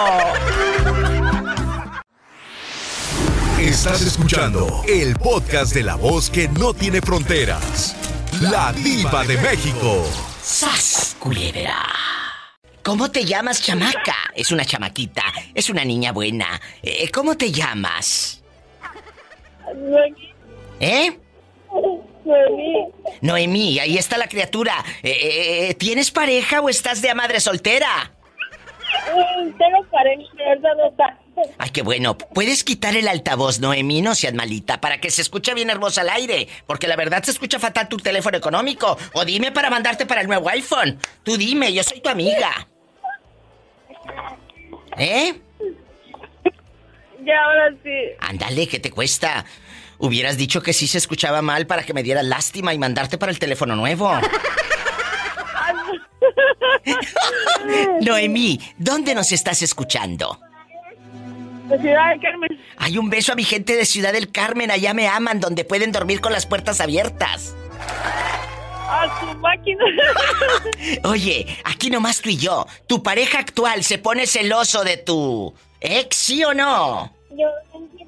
[3.60, 7.96] Estás escuchando el podcast de la voz que no tiene fronteras.
[8.42, 10.04] La diva de México.
[10.42, 11.78] ¡Sas, culebra!
[12.84, 14.16] ¿Cómo te llamas, chamaca?
[14.36, 16.60] Es una chamaquita, es una niña buena.
[16.82, 18.44] Eh, ¿Cómo te llamas?
[20.80, 21.18] ¿Eh?
[23.22, 24.84] Noemí, ahí está la criatura.
[25.02, 28.12] Eh, eh, ¿Tienes pareja o estás de madre soltera?
[29.06, 30.30] Tengo pareja,
[30.62, 31.20] no está.
[31.58, 32.18] Ay, qué bueno.
[32.18, 34.02] ¿Puedes quitar el altavoz, Noemí?
[34.02, 36.48] No seas malita, para que se escuche bien hermosa al aire.
[36.68, 38.98] Porque la verdad se escucha fatal tu teléfono económico.
[39.14, 41.00] O dime para mandarte para el nuevo iPhone.
[41.24, 42.68] Tú dime, yo soy tu amiga.
[44.98, 45.34] ¿Eh?
[47.26, 47.90] Ya ahora sí.
[48.20, 49.46] Ándale, ¿qué te cuesta?
[49.98, 53.32] Hubieras dicho que sí se escuchaba mal para que me dieras lástima y mandarte para
[53.32, 54.12] el teléfono nuevo.
[58.02, 60.40] Noemí, ¿dónde nos estás escuchando?
[61.70, 62.60] La ciudad de Carmen.
[62.78, 65.94] Hay un beso a mi gente de Ciudad del Carmen, allá me aman, donde pueden
[65.94, 67.56] dormir con las puertas abiertas.
[68.94, 69.84] A su máquina.
[71.04, 72.66] Oye, aquí nomás tú y yo.
[72.88, 77.12] ¿Tu pareja actual se pone celoso de tu ex, sí o no?
[77.32, 77.48] Yo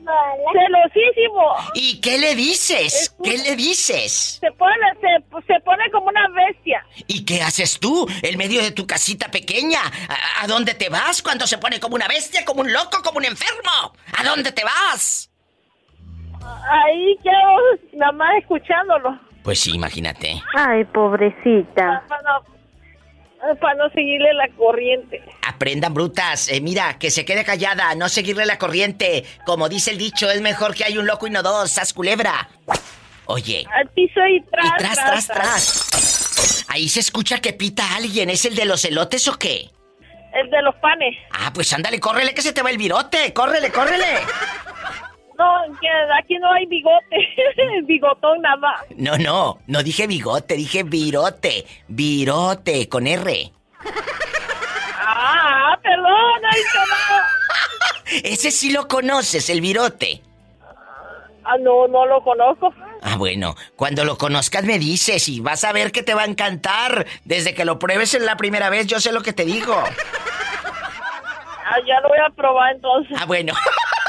[0.06, 1.56] Celosísimo.
[1.74, 3.16] ¿Y qué le dices?
[3.24, 4.38] ¿Qué le dices?
[4.40, 6.86] Se pone, se, se, pone como una bestia.
[7.08, 9.80] ¿Y qué haces tú en medio de tu casita pequeña?
[9.82, 13.18] ¿A, ¿A, dónde te vas cuando se pone como una bestia, como un loco, como
[13.18, 13.94] un enfermo?
[14.18, 15.32] ¿A dónde te vas?
[16.70, 19.20] Ahí quedo nada más escuchándolo.
[19.46, 20.42] Pues sí, imagínate.
[20.56, 22.04] Ay, pobrecita.
[22.10, 25.22] Para no, para no seguirle la corriente.
[25.48, 26.50] Aprendan, brutas.
[26.50, 29.24] Eh, mira, que se quede callada, no seguirle la corriente.
[29.46, 32.50] Como dice el dicho, es mejor que hay un loco y no dos, sas culebra.
[33.28, 33.66] Oye.
[33.72, 36.66] Al piso y tras, y tras, tras, tras, tras.
[36.70, 38.32] Ahí se escucha que pita alguien.
[38.32, 39.70] ¿Es el de los elotes o qué?
[40.34, 41.16] El de los panes.
[41.32, 43.32] Ah, pues ándale, córrele que se te va el virote.
[43.32, 44.06] Córrele, córrele.
[45.38, 47.18] No, que aquí no hay bigote,
[47.84, 48.82] bigotón nada más.
[48.96, 53.52] No, no, no dije bigote, dije virote, virote, con R.
[55.08, 56.50] Ah, perdón, no.
[58.24, 60.22] Ese sí lo conoces, el virote.
[61.44, 62.74] Ah, no, no lo conozco.
[63.02, 66.26] Ah, bueno, cuando lo conozcas me dices y vas a ver que te va a
[66.26, 67.06] encantar.
[67.24, 69.76] Desde que lo pruebes en la primera vez, yo sé lo que te digo.
[71.66, 73.16] Ah, ya lo voy a probar entonces.
[73.20, 73.54] Ah, bueno.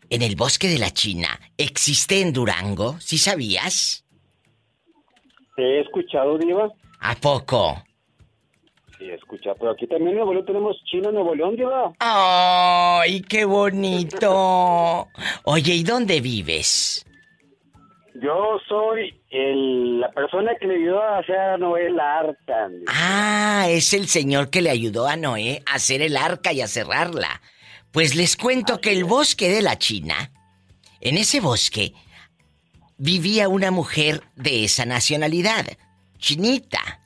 [0.09, 2.99] En el bosque de la China, ¿existe en Durango?
[2.99, 4.05] ¿Sí sabías?
[5.57, 6.69] He escuchado, Diva.
[6.99, 7.83] ¿A poco?
[8.97, 9.55] Sí, he escuchado.
[9.59, 11.93] Pero aquí también en Nuevo León tenemos China, Nuevo León, Diva.
[11.99, 15.07] ¡Ay, qué bonito!
[15.43, 17.05] Oye, ¿y dónde vives?
[18.21, 22.69] Yo soy el, la persona que le ayudó a hacer a Noé el arca.
[22.87, 26.67] Ah, es el señor que le ayudó a Noé a hacer el arca y a
[26.67, 27.41] cerrarla.
[27.95, 30.33] Pues les cuento que el bosque de la China,
[30.99, 31.93] en ese bosque,
[32.97, 35.65] vivía una mujer de esa nacionalidad,
[36.19, 37.01] chinita.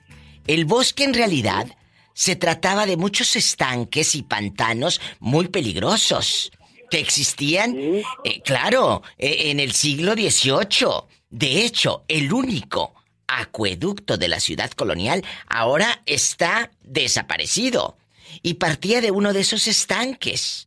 [0.48, 1.68] El bosque en realidad
[2.16, 6.52] se trataba de muchos estanques y pantanos muy peligrosos
[6.90, 11.04] que existían, eh, claro, eh, en el siglo XVIII.
[11.30, 12.96] De hecho, el único
[13.28, 17.96] acueducto de la ciudad colonial ahora está desaparecido
[18.42, 20.66] y partía de uno de esos estanques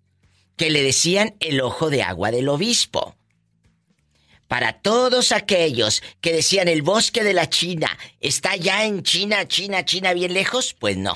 [0.63, 3.17] que le decían el ojo de agua del obispo.
[4.47, 7.89] Para todos aquellos que decían el bosque de la China
[8.21, 11.15] está ya en China, China, China bien lejos, pues no,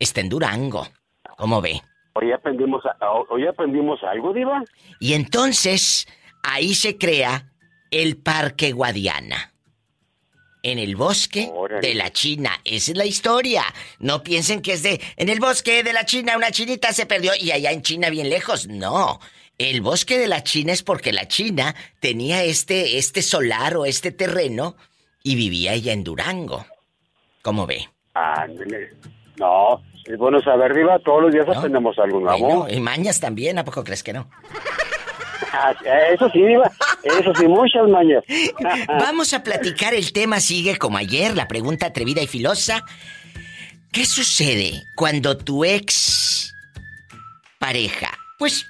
[0.00, 0.88] está en Durango.
[1.36, 1.80] ¿Cómo ve?
[2.14, 2.82] Hoy aprendimos,
[3.28, 4.64] hoy aprendimos algo, Diva.
[4.98, 6.08] Y entonces
[6.42, 7.52] ahí se crea
[7.92, 9.52] el Parque Guadiana.
[10.62, 11.86] En el bosque Órale.
[11.86, 12.50] de la China.
[12.64, 13.64] Esa es la historia.
[13.98, 15.00] No piensen que es de.
[15.16, 18.28] En el bosque de la China una chinita se perdió y allá en China bien
[18.28, 18.68] lejos.
[18.68, 19.20] No.
[19.58, 24.10] El bosque de la China es porque la China tenía este, este solar o este
[24.10, 24.76] terreno
[25.22, 26.64] y vivía ella en Durango.
[27.42, 27.88] ¿Cómo ve?
[28.14, 28.90] Ándale.
[29.38, 30.98] No, es bueno saber, Diva.
[30.98, 32.38] Todos los días aprendemos algo nuevo.
[32.38, 34.30] Bueno, y mañas también, ¿a poco crees que no?
[36.12, 36.42] Eso sí.
[37.02, 38.24] Eso sí, muchas mañas.
[38.88, 42.84] Vamos a platicar, el tema sigue como ayer, la pregunta atrevida y filosa.
[43.92, 46.54] ¿Qué sucede cuando tu ex
[47.60, 48.66] pareja, pues,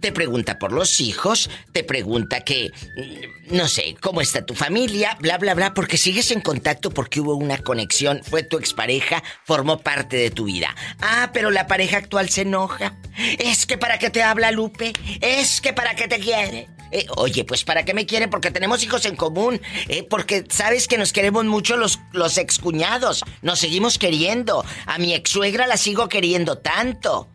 [0.00, 5.16] te pregunta por los hijos, te pregunta que, mm, no sé, cómo está tu familia,
[5.20, 9.78] bla, bla, bla, porque sigues en contacto porque hubo una conexión, fue tu expareja, formó
[9.78, 10.74] parte de tu vida.
[11.00, 12.98] Ah, pero la pareja actual se enoja.
[13.38, 16.68] Es que para qué te habla Lupe, es que para qué te quiere.
[16.92, 20.88] Eh, oye, pues para qué me quiere porque tenemos hijos en común, eh, porque sabes
[20.88, 25.76] que nos queremos mucho los, los excuñados, nos seguimos queriendo, a mi ex suegra la
[25.76, 27.28] sigo queriendo tanto.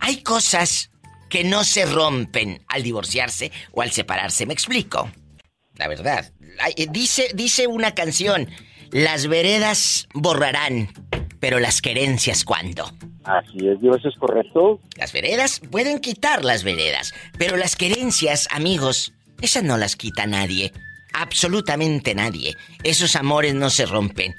[0.00, 0.90] Hay cosas
[1.28, 5.10] que no se rompen al divorciarse o al separarse, me explico.
[5.74, 6.32] La verdad,
[6.76, 8.48] eh, dice, dice una canción,
[8.90, 10.88] las veredas borrarán,
[11.40, 12.90] pero las querencias cuándo.
[13.24, 14.80] Así es, eso es correcto.
[14.96, 20.72] Las veredas pueden quitar las veredas, pero las querencias, amigos, esas no las quita nadie.
[21.12, 22.56] Absolutamente nadie.
[22.82, 24.34] Esos amores no se rompen.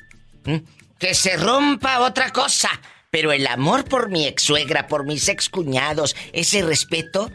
[0.46, 0.58] ¿Mm?
[0.98, 2.70] Que se rompa otra cosa.
[3.12, 7.32] Pero el amor por mi ex suegra, por mis ex cuñados, ese respeto,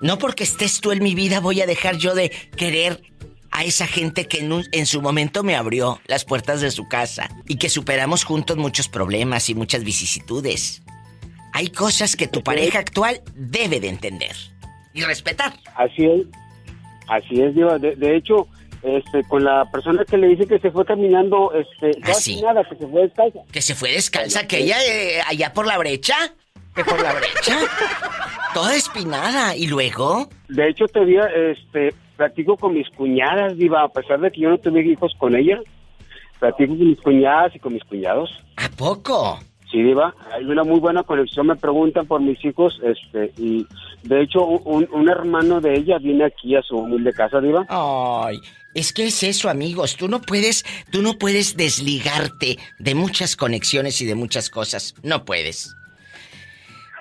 [0.00, 3.02] no porque estés tú en mi vida voy a dejar yo de querer
[3.50, 6.86] a esa gente que en, un- en su momento me abrió las puertas de su
[6.88, 10.82] casa y que superamos juntos muchos problemas y muchas vicisitudes.
[11.52, 14.34] Hay cosas que tu pareja actual debe de entender
[14.92, 15.54] y respetar.
[15.76, 16.26] Así es,
[17.08, 18.48] así es, de hecho,
[18.84, 22.40] este, con la persona que le dice que se fue caminando, este, no sí.
[22.42, 23.38] nada, que se fue descalza.
[23.50, 26.14] Que se fue descalza aquella eh, allá por la brecha.
[26.74, 27.56] Que por la brecha.
[28.54, 29.56] Toda espinada.
[29.56, 30.28] Y luego.
[30.48, 34.58] De hecho, todavía, este, platico con mis cuñadas, Diva, a pesar de que yo no
[34.58, 35.58] tuve hijos con ella,
[36.38, 38.30] platico con mis cuñadas y con mis cuñados.
[38.56, 39.38] ¿A poco?
[39.74, 43.66] Sí, Diva, hay una muy buena conexión, me preguntan por mis hijos, este, y
[44.04, 47.66] de hecho, un, un hermano de ella viene aquí a su humilde casa, Diva.
[47.68, 48.38] Ay,
[48.72, 49.96] es que es eso, amigos.
[49.96, 54.94] Tú no puedes, tú no puedes desligarte de muchas conexiones y de muchas cosas.
[55.02, 55.74] No puedes.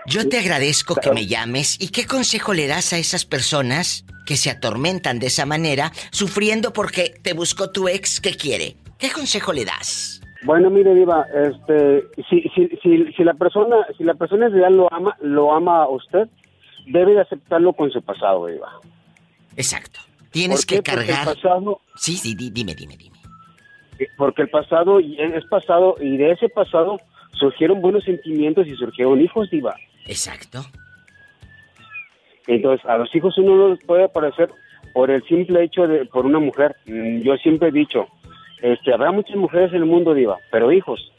[0.07, 4.35] Yo te agradezco que me llames y qué consejo le das a esas personas que
[4.35, 8.77] se atormentan de esa manera, sufriendo porque te buscó tu ex que quiere.
[8.97, 10.22] ¿Qué consejo le das?
[10.45, 14.71] Bueno, mire, Diva, este, si, si, si, si la persona, si la persona en realidad
[14.71, 16.27] lo ama, lo ama a usted,
[16.87, 18.69] debe de aceptarlo con su pasado, Diva.
[19.55, 19.99] Exacto.
[20.31, 21.27] Tienes que cargar.
[21.27, 23.17] el pasado, Sí, sí, di- dime, dime, dime.
[24.17, 26.99] porque el pasado es pasado y de ese pasado
[27.33, 29.75] surgieron buenos sentimientos y surgieron hijos, Diva.
[30.07, 30.59] Exacto.
[32.47, 34.49] Entonces, a los hijos uno no les puede aparecer
[34.93, 36.75] por el simple hecho de, por una mujer.
[36.85, 38.07] Mm, Yo siempre he dicho,
[38.63, 41.11] este, habrá muchas mujeres en el mundo, Diva, pero hijos,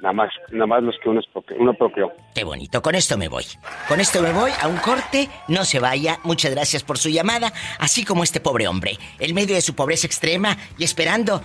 [0.00, 1.20] nada más, nada más los que uno,
[1.58, 2.12] uno procreó.
[2.32, 3.42] Qué bonito, con esto me voy.
[3.88, 6.18] Con esto me voy a un corte, no se vaya.
[6.22, 10.06] Muchas gracias por su llamada, así como este pobre hombre, en medio de su pobreza
[10.06, 11.42] extrema y esperando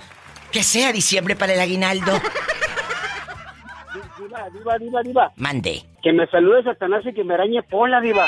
[0.51, 2.11] que sea diciembre para el aguinaldo.
[4.19, 5.31] Diva, diva, diva, diva.
[5.35, 5.81] Mande.
[6.01, 8.25] Que me salude Satanás y que me arañe Pola, Diva.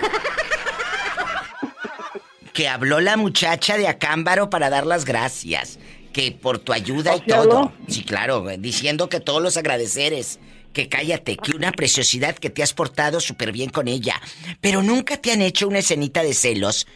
[2.53, 5.79] Que habló la muchacha de Acámbaro para dar las gracias.
[6.11, 7.39] Que por tu ayuda y ¿Sí todo.
[7.39, 7.73] habló?
[7.87, 10.37] Sí, claro, diciendo que todos los agradeceres.
[10.73, 14.19] Que cállate, que una preciosidad que te has portado súper bien con ella.
[14.59, 16.87] Pero nunca te han hecho una escenita de celos.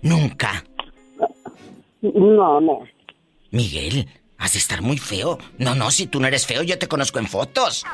[0.00, 0.64] Nunca.
[2.02, 2.80] No, no.
[3.50, 4.08] Miguel,
[4.38, 5.38] has de estar muy feo.
[5.58, 7.84] No, no, si tú no eres feo, yo te conozco en fotos.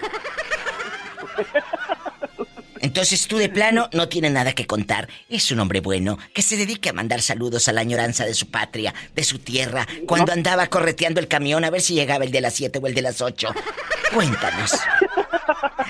[2.81, 5.09] Entonces tú de plano no tienes nada que contar.
[5.29, 8.49] Es un hombre bueno que se dedique a mandar saludos a la añoranza de su
[8.51, 12.41] patria, de su tierra, cuando andaba correteando el camión a ver si llegaba el de
[12.41, 13.49] las 7 o el de las 8.
[14.15, 14.73] Cuéntanos.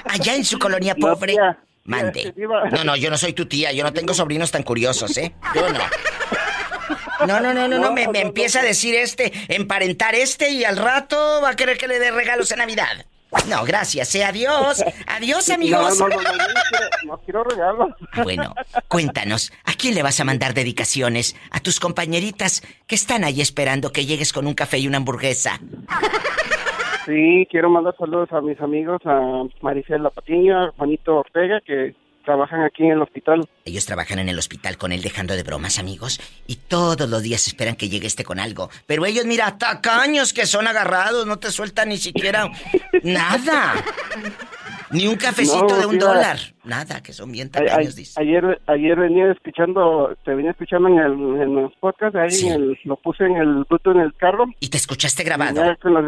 [0.08, 1.36] Allá en su colonia pobre.
[1.84, 2.34] Mande.
[2.72, 5.34] No, no, yo no soy tu tía, yo no tengo sobrinos tan curiosos, ¿eh?
[5.54, 5.78] Yo no.
[7.26, 10.76] No, no, no, no, no, me, me empieza a decir este, emparentar este y al
[10.76, 13.06] rato va a querer que le dé regalos en Navidad.
[13.48, 14.84] No, gracias, eh, adiós.
[15.06, 15.98] Adiós, amigos.
[15.98, 16.32] No, no, no, no,
[16.70, 17.88] quiero, no quiero regalos.
[18.12, 18.54] Ah, Bueno,
[18.88, 21.36] cuéntanos, ¿a quién le vas a mandar dedicaciones?
[21.50, 25.60] ¿A tus compañeritas que están ahí esperando que llegues con un café y una hamburguesa?
[27.04, 31.94] Sí, quiero mandar saludos a mis amigos, a Maricela Patiño, a Juanito Ortega, que
[32.26, 33.48] trabajan aquí en el hospital.
[33.64, 37.46] Ellos trabajan en el hospital con él dejando de bromas, amigos, y todos los días
[37.46, 38.68] esperan que llegue este con algo.
[38.86, 42.50] Pero ellos, mira, tacaños que son agarrados, no te sueltan ni siquiera
[43.02, 43.74] nada.
[44.90, 46.06] Ni un cafecito No, de un mira.
[46.06, 46.38] dólar.
[46.64, 48.20] Nada, que son bien A- a- tacaños, dice.
[48.20, 51.12] ayer ayer venía escuchando, te venía escuchando en, el,
[51.42, 52.46] en los podcasts, ahí Sí.
[52.48, 54.46] en el- lo puse en el Bluetooth en el carro.
[54.60, 55.60] ¿Y te escuchaste grabado?
[55.80, 56.04] Con las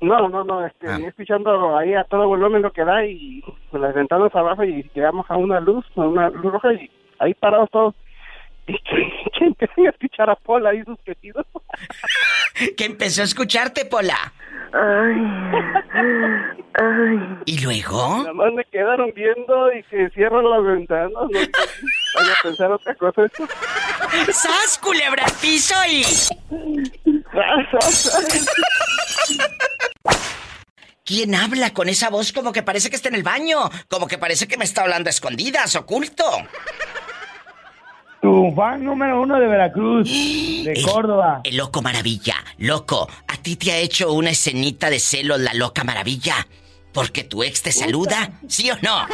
[0.00, 0.98] No, no, no, este, Ah.
[1.06, 5.26] escuchando ahí a todo volumen lo que da y con las ventanas abajo y llegamos
[5.30, 7.94] a una luz, a una luz roja y ahí parados todos.
[8.66, 11.46] Y que, empiezan a escuchar a Paul ahí sus quesidos.
[12.76, 14.34] Que empezó a escucharte, Pola.
[14.72, 15.16] Ay,
[16.74, 17.38] ay.
[17.46, 18.18] ¿Y luego?
[18.18, 21.10] Nada más me quedaron viendo y que cierran las ventanas.
[21.12, 23.22] No vaya a pensar otra cosa.
[24.32, 26.04] ¡Sas, culebra al piso y...
[31.04, 33.68] ¿Quién habla con esa voz como que parece que está en el baño?
[33.88, 36.24] Como que parece que me está hablando a escondidas, oculto.
[38.22, 40.08] Tu fan número uno de Veracruz,
[40.64, 41.40] de El- Córdoba.
[41.44, 42.34] El loco maravilla.
[42.58, 46.46] Loco, ¿a ti te ha hecho una escenita de celos la loca maravilla?
[46.92, 48.32] ¿Porque tu ex te saluda?
[48.46, 49.06] ¿Sí o no?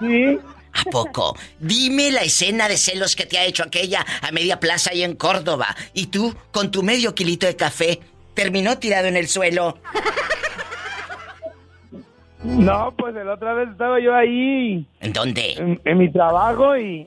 [0.00, 0.38] Sí.
[0.72, 1.36] ¿A poco?
[1.58, 5.16] Dime la escena de celos que te ha hecho aquella a media plaza ahí en
[5.16, 5.74] Córdoba.
[5.94, 7.98] Y tú, con tu medio kilito de café,
[8.34, 9.78] terminó tirado en el suelo.
[12.44, 15.54] No, pues la otra vez estaba yo ahí ¿En dónde?
[15.54, 17.04] en, en mi trabajo y,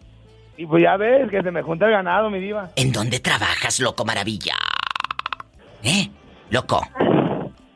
[0.61, 2.69] y pues ya ves que se me junta el ganado, mi diva.
[2.75, 4.53] ¿En dónde trabajas, loco maravilla?
[5.81, 6.07] ¿Eh?
[6.51, 6.87] Loco,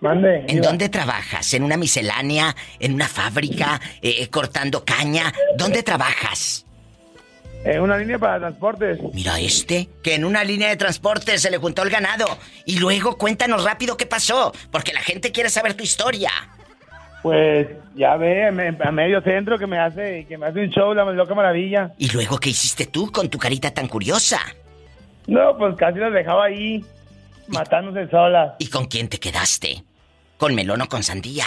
[0.01, 0.41] Mande.
[0.41, 0.67] ¿en diva.
[0.67, 1.51] dónde trabajas?
[1.55, 2.55] ¿En una miscelánea?
[2.79, 3.81] ¿En una fábrica?
[4.03, 5.33] Eh, eh, ¿Cortando caña?
[5.57, 6.67] ¿Dónde trabajas?
[7.63, 8.99] En una línea para transportes.
[9.13, 12.27] Mira este, que en una línea de transporte se le juntó el ganado.
[12.65, 16.29] Y luego cuéntanos rápido qué pasó, porque la gente quiere saber tu historia.
[17.25, 20.93] Pues ya ve, me- a medio centro que me hace que me hace un show
[20.93, 21.91] la loca maravilla.
[21.97, 24.39] ¿Y luego qué hiciste tú con tu carita tan curiosa?
[25.25, 26.85] No, pues casi las dejaba ahí
[27.47, 28.53] matándose solas.
[28.59, 29.83] ¿Y con quién te quedaste?
[30.37, 31.45] ¿Con melón o con sandía?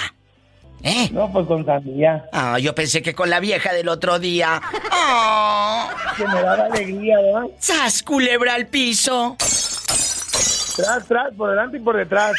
[0.82, 1.10] ¿Eh?
[1.12, 2.24] No, pues con sandía.
[2.32, 4.60] Ah, yo pensé que con la vieja del otro día.
[4.92, 5.88] ¡Oh!
[6.16, 7.42] Que me daba alegría, ¿verdad?
[7.60, 9.36] ¡Sas, culebra al piso!
[9.38, 12.32] Tras, tras, por delante y por detrás.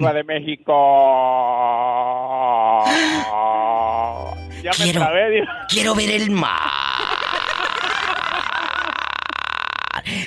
[0.00, 0.74] De México.
[4.62, 5.66] Ya me Quiero, trabé, Diva.
[5.70, 6.58] quiero ver el mar.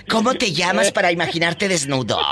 [0.10, 2.20] ¿Cómo te llamas para imaginarte desnudo?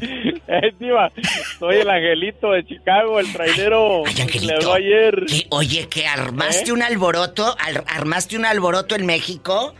[0.00, 1.10] Eh, Diva,
[1.58, 4.54] soy el angelito de Chicago, el trailero Ay, que Angelito.
[4.54, 5.26] habló ayer.
[5.26, 6.72] Que, oye, que armaste ¿Eh?
[6.72, 9.74] un alboroto, al- armaste un alboroto en México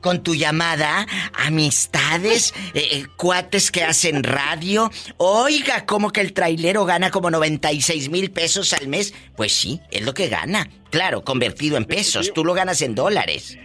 [0.00, 4.90] con tu llamada, amistades, eh, eh, cuates que hacen radio.
[5.16, 9.14] Oiga, ¿cómo que el trailero gana como 96 mil pesos al mes?
[9.36, 10.68] Pues sí, es lo que gana.
[10.90, 12.32] Claro, convertido en pesos.
[12.34, 13.58] Tú lo ganas en dólares.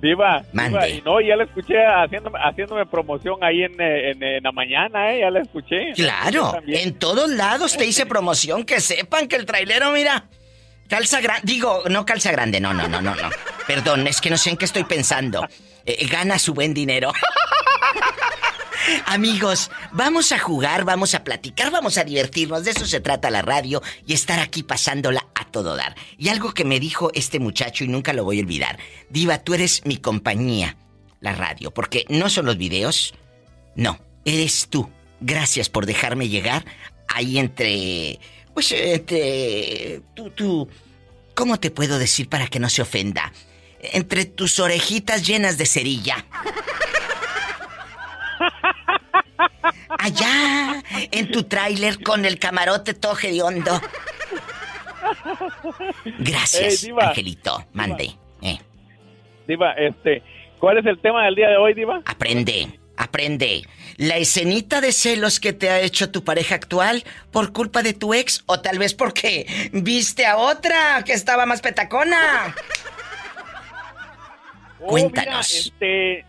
[0.00, 0.78] Diva, Mande.
[0.78, 4.52] Diva, y no, ya la escuché haciéndome, haciéndome promoción ahí en, eh, en, en la
[4.52, 5.20] mañana, ¿eh?
[5.20, 5.92] Ya la escuché.
[5.94, 8.64] Claro, en todos lados te hice promoción.
[8.64, 10.28] Que sepan que el trailero, mira,
[10.88, 11.42] calza grande.
[11.44, 13.30] Digo, no calza grande, no, no, no, no, no.
[13.66, 15.46] Perdón, es que no sé en qué estoy pensando.
[15.86, 17.12] Eh, gana su buen dinero.
[19.06, 22.64] Amigos, vamos a jugar, vamos a platicar, vamos a divertirnos.
[22.64, 25.94] De eso se trata la radio y estar aquí pasándola a todo dar.
[26.18, 28.78] Y algo que me dijo este muchacho y nunca lo voy a olvidar.
[29.08, 30.76] Diva, tú eres mi compañía,
[31.20, 33.14] la radio, porque no son los videos,
[33.74, 34.90] no, eres tú.
[35.20, 36.64] Gracias por dejarme llegar
[37.08, 38.18] ahí entre.
[38.54, 40.00] Pues entre.
[40.14, 40.68] Tú, tú.
[41.34, 43.32] ¿Cómo te puedo decir para que no se ofenda?
[43.80, 46.24] Entre tus orejitas llenas de cerilla.
[49.98, 53.80] Allá, en tu tráiler con el camarote todo hediondo.
[56.18, 57.08] Gracias, Ey, diva.
[57.08, 57.64] Angelito.
[57.72, 58.14] Mande.
[58.42, 58.58] Eh,
[59.46, 60.22] Diva, este,
[60.58, 62.00] ¿cuál es el tema del día de hoy, Diva?
[62.06, 63.62] aprende, aprende.
[63.96, 68.14] La escenita de celos que te ha hecho tu pareja actual por culpa de tu
[68.14, 72.54] ex o tal vez porque viste a otra que estaba más petacona.
[74.80, 75.26] Oh, Cuéntanos.
[75.26, 76.24] mira, este,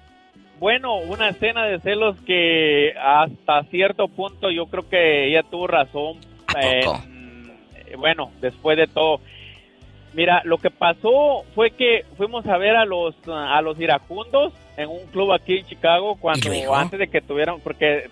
[0.60, 6.20] bueno, una escena de celos que hasta cierto punto yo creo que ella tuvo razón.
[6.48, 7.04] ¿A poco?
[7.76, 9.20] eh, bueno, después de todo.
[10.16, 14.90] Mira, lo que pasó fue que fuimos a ver a los a los iracundos en
[14.90, 18.10] un club aquí en Chicago cuando antes de que tuvieran porque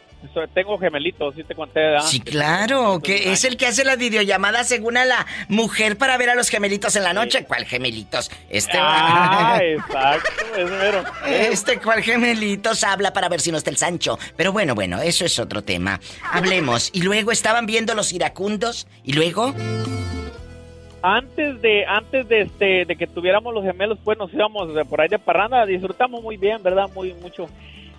[0.54, 2.06] tengo gemelitos, sí te conté, ¿verdad?
[2.06, 6.30] Sí, claro, que es el que hace las videollamadas según a la mujer para ver
[6.30, 7.46] a los gemelitos en la noche.
[7.46, 8.32] ¿Cuál gemelitos?
[8.50, 11.04] Este Ah, exacto, es mero.
[11.28, 14.18] Este cuál gemelitos habla para ver si no está el Sancho.
[14.36, 16.00] Pero bueno, bueno, eso es otro tema.
[16.32, 16.90] Hablemos.
[16.94, 18.88] Y luego estaban viendo los iracundos.
[19.04, 19.54] Y luego.
[21.06, 25.02] Antes de antes de este de que tuviéramos los gemelos, pues nos íbamos de por
[25.02, 26.88] ahí de parranda, disfrutamos muy bien, ¿verdad?
[26.96, 27.48] Muy mucho.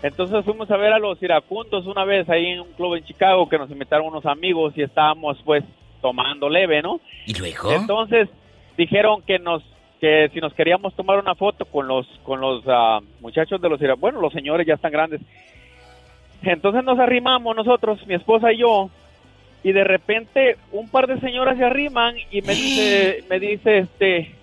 [0.02, 3.46] Entonces fuimos a ver a los iracundos una vez ahí en un club en Chicago
[3.48, 5.62] que nos invitaron unos amigos y estábamos pues
[6.00, 6.98] tomando leve, ¿no?
[7.26, 7.72] ¿Y luego?
[7.72, 8.28] Entonces
[8.78, 9.62] dijeron que nos
[10.00, 13.80] que si nos queríamos tomar una foto con los con los ah, muchachos de los
[13.82, 15.20] ira- bueno, los señores ya están grandes.
[16.42, 18.90] Entonces nos arrimamos nosotros, mi esposa y yo,
[19.64, 24.34] y de repente un par de señoras se arriman y me dice, me dice, este,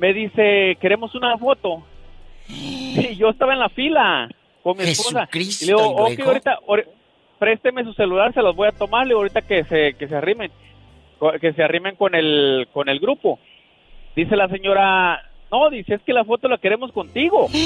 [0.00, 1.84] me dice, queremos una foto.
[2.48, 4.28] Y yo estaba en la fila
[4.64, 5.20] con mi esposa.
[5.26, 6.86] Jesucristo, y le digo, ¿y ok, ahorita, ahori-
[7.38, 10.16] présteme su celular, se los voy a tomar, le digo, ahorita que se, que se
[10.16, 10.50] arrimen,
[11.40, 13.38] que se arrimen con el, con el grupo.
[14.16, 17.48] Dice la señora, no, dice, es que la foto la queremos contigo.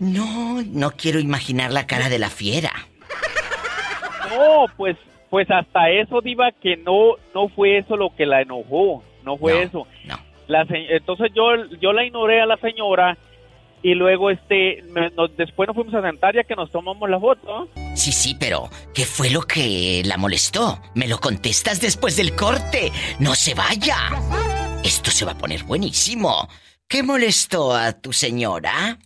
[0.00, 2.70] No, no quiero imaginar la cara de la fiera.
[4.30, 4.96] No, pues,
[5.30, 9.62] pues hasta eso, Diva, que no, no fue eso lo que la enojó, no fue
[9.62, 9.86] eso.
[10.46, 11.44] La se- entonces yo,
[11.80, 13.18] yo la ignoré a la señora
[13.82, 17.20] y luego este, me- nos- después nos fuimos a sentar ya que nos tomamos la
[17.20, 17.68] foto.
[17.94, 20.78] Sí, sí, pero ¿qué fue lo que la molestó?
[20.94, 22.90] Me lo contestas después del corte.
[23.18, 23.96] No se vaya.
[24.82, 26.48] Esto se va a poner buenísimo.
[26.88, 28.98] ¿Qué molestó a tu señora?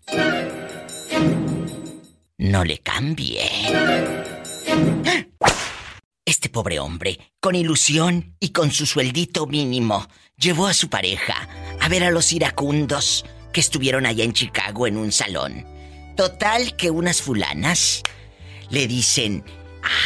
[2.38, 3.40] No le cambie.
[6.32, 10.08] Este pobre hombre, con ilusión y con su sueldito mínimo,
[10.38, 11.46] llevó a su pareja
[11.78, 15.66] a ver a los iracundos que estuvieron allá en Chicago en un salón.
[16.16, 18.00] Total que unas fulanas
[18.70, 19.44] le dicen,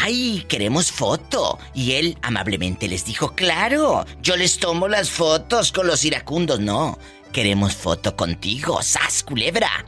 [0.02, 1.60] ¡ay, queremos foto!
[1.74, 6.58] Y él amablemente les dijo, claro, yo les tomo las fotos con los iracundos.
[6.58, 6.98] No,
[7.32, 9.86] queremos foto contigo, sas culebra.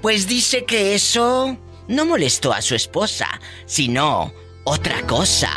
[0.00, 3.28] Pues dice que eso no molestó a su esposa,
[3.66, 4.32] sino
[4.64, 5.50] otra cosa.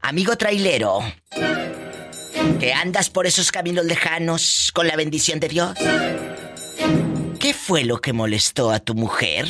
[0.00, 1.00] Amigo trailero,
[2.58, 5.74] que andas por esos caminos lejanos con la bendición de Dios.
[7.40, 9.46] ¿Qué fue lo que molestó a tu mujer?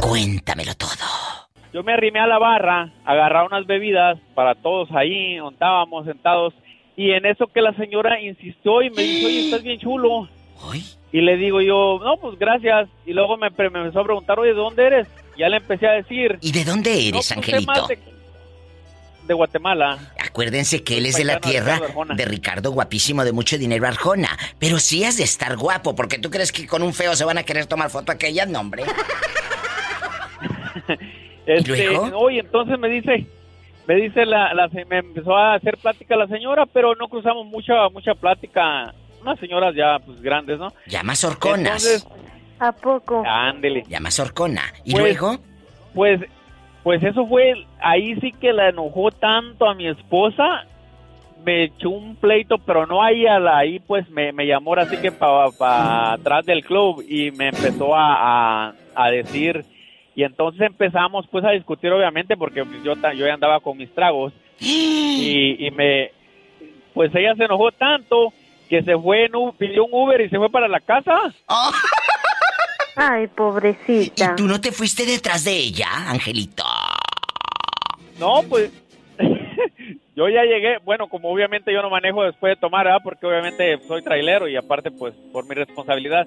[0.00, 0.88] Cuéntamelo todo.
[1.72, 6.52] Yo me arrimé a la barra, agarré unas bebidas para todos ahí, estábamos sentados,
[6.96, 10.28] y en eso que la señora insistió y me dijo, oye, estás bien chulo.
[11.12, 12.88] Y le digo yo, no, pues gracias.
[13.06, 15.08] Y luego me, me empezó a preguntar, oye, ¿de dónde eres?
[15.36, 16.38] Ya le empecé a decir.
[16.40, 17.72] ¿Y de dónde eres, "No, pues, Angelito?
[17.72, 17.98] más De,
[19.26, 19.98] de Guatemala.
[20.18, 21.80] Acuérdense que él es de la de tierra
[22.14, 24.36] de Ricardo guapísimo de mucho dinero Arjona.
[24.58, 27.38] Pero sí has de estar guapo, porque tú crees que con un feo se van
[27.38, 28.84] a querer tomar foto aquellas, no, hombre.
[31.46, 32.18] Este, luego?
[32.18, 33.26] oye, entonces me dice,
[33.88, 37.46] me dice la, la se- me empezó a hacer plática la señora, pero no cruzamos
[37.46, 38.94] mucha mucha plática.
[39.20, 40.72] Unas señoras ya pues grandes, ¿no?
[40.86, 41.84] Llamas horconas.
[41.84, 42.06] Entonces,
[42.68, 43.22] ¿A poco?
[43.26, 43.82] ándele.
[43.88, 44.62] Llamas horcona.
[44.84, 45.36] ¿Y Pues, luego?
[45.94, 46.20] Pues,
[46.82, 50.64] pues eso fue, ahí sí que la enojó tanto a mi esposa,
[51.44, 54.96] me echó un pleito, pero no ahí a la, ahí pues me, me llamó así
[54.98, 59.64] que para atrás del club y me empezó a, a, a decir,
[60.14, 64.32] y entonces empezamos pues a discutir obviamente porque yo, yo ya andaba con mis tragos
[64.60, 66.10] y, y me,
[66.94, 68.32] pues ella se enojó tanto
[68.68, 71.12] que se fue, en un- pidió un Uber y se fue para la casa.
[72.96, 74.32] Ay, pobrecita.
[74.32, 76.64] ¿Y tú no te fuiste detrás de ella, Angelito?
[78.18, 78.70] No, pues
[80.16, 83.00] yo ya llegué, bueno, como obviamente yo no manejo después de tomar, ¿verdad?
[83.02, 86.26] Porque obviamente soy trailero y aparte pues por mi responsabilidad.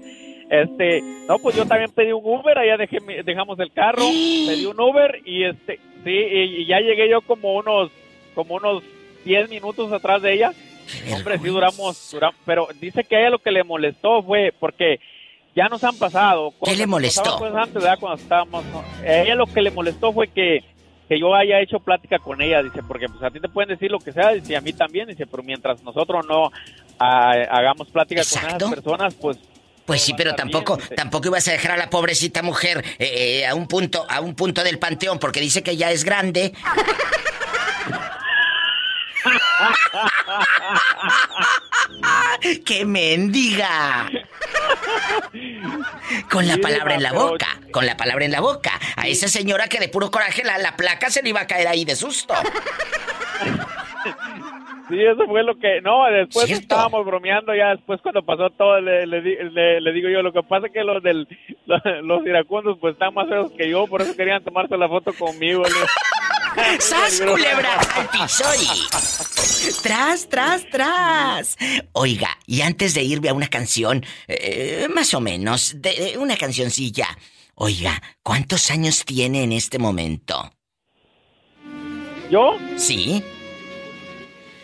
[0.49, 4.03] Este, no, pues yo también pedí un Uber, allá dejé mi- dejamos el carro,
[4.47, 7.91] pedí un Uber y este, sí, y, y ya llegué yo como unos
[8.33, 8.83] como unos
[9.23, 10.51] 10 minutos atrás de ella.
[11.11, 14.99] Hombre, sí duramos, duramos, pero dice que a ella lo que le molestó fue porque
[15.55, 16.53] ya nos han pasado.
[16.63, 17.37] ¿Qué le molestó?
[17.37, 17.97] cosas antes, ¿verdad?
[17.99, 18.65] Cuando estábamos.
[19.01, 20.59] A ella lo que le molestó fue que,
[21.07, 23.89] que yo haya hecho plática con ella, dice, porque pues a ti te pueden decir
[23.89, 26.51] lo que sea, dice, y a mí también, dice, pero mientras nosotros no
[26.99, 29.37] ah, hagamos plática con esas personas, pues
[29.85, 33.55] Pues sí, pero tampoco, tampoco ibas a dejar a la pobrecita mujer eh, eh, a
[33.55, 36.51] un punto, a un punto del panteón, porque dice que ya es grande.
[42.65, 44.09] ¡Qué mendiga!
[46.29, 48.71] Con la palabra en la boca, con la palabra en la boca.
[48.95, 51.67] A esa señora que de puro coraje la, la placa se le iba a caer
[51.67, 52.33] ahí de susto.
[54.89, 55.81] Sí, eso fue lo que...
[55.81, 60.21] No, después estábamos bromeando, ya después cuando pasó todo, le, le, le, le digo yo,
[60.21, 61.27] lo que pasa es que los del
[62.03, 65.63] los iracundos pues están más feos que yo, por eso querían tomarse la foto conmigo.
[66.79, 67.79] ¡Sas, culebra!
[67.95, 68.43] ¡Al piso
[69.81, 71.57] ¡Tras, tras, tras!
[71.93, 77.07] Oiga, y antes de irme a una canción, eh, más o menos, de una cancioncilla,
[77.55, 80.51] oiga, ¿cuántos años tiene en este momento?
[82.29, 82.57] ¿Yo?
[82.77, 83.23] Sí.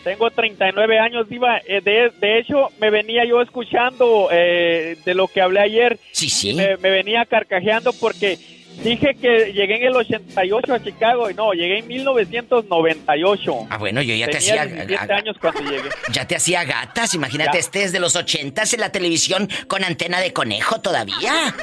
[0.03, 1.59] Tengo 39 años, Diva.
[1.59, 5.99] Eh, de, de, hecho, me venía yo escuchando eh, de lo que hablé ayer.
[6.11, 6.53] Sí, sí.
[6.55, 8.39] Me, me, venía carcajeando porque
[8.83, 13.67] dije que llegué en el 88 a Chicago y no, llegué en 1998.
[13.69, 14.65] Ah, bueno, yo ya Tenía te hacía...
[14.65, 15.89] 17 años cuando llegué.
[16.11, 17.59] Ya te hacía gatas, imagínate, Ya.
[17.59, 21.53] este es de los 80 en la televisión con antena de conejo todavía.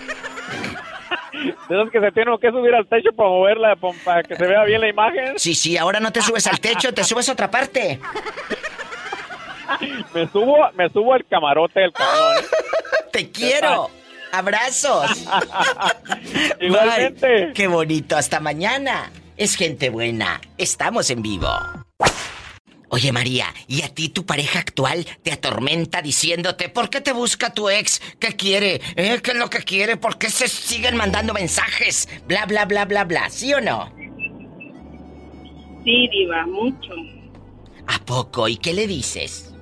[1.69, 4.47] De esos que se tienen que subir al techo para moverla, pa- para que se
[4.47, 5.39] vea bien la imagen.
[5.39, 8.01] Sí, sí, ahora no te subes al techo, te subes a otra parte.
[10.15, 12.39] Me subo, me subo al camarote del camión.
[12.39, 12.47] ¿eh?
[13.13, 13.91] Te quiero.
[14.33, 15.11] Abrazos.
[16.61, 17.45] Igualmente.
[17.47, 17.53] Bye.
[17.55, 18.17] Qué bonito.
[18.17, 19.11] Hasta mañana.
[19.37, 20.41] Es gente buena.
[20.57, 21.49] Estamos en vivo.
[22.91, 27.53] Oye María, ¿y a ti tu pareja actual te atormenta diciéndote por qué te busca
[27.53, 28.01] tu ex?
[28.19, 28.81] ¿Qué quiere?
[28.97, 29.21] ¿Eh?
[29.23, 29.99] ¿Qué es lo que quiere?
[29.99, 32.09] ¿Por qué se siguen mandando mensajes?
[32.27, 33.29] Bla, bla, bla, bla, bla.
[33.29, 33.93] ¿Sí o no?
[35.85, 36.95] Sí, diva, mucho.
[37.87, 38.49] ¿A poco?
[38.49, 39.53] ¿Y qué le dices?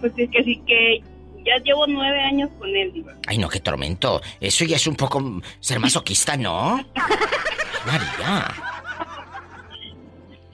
[0.00, 1.02] Pues es que sí que
[1.44, 3.12] ya llevo nueve años con él, diva.
[3.26, 4.20] Ay, no, qué tormento.
[4.40, 6.76] Eso ya es un poco ser masoquista, ¿no?
[7.86, 8.54] María.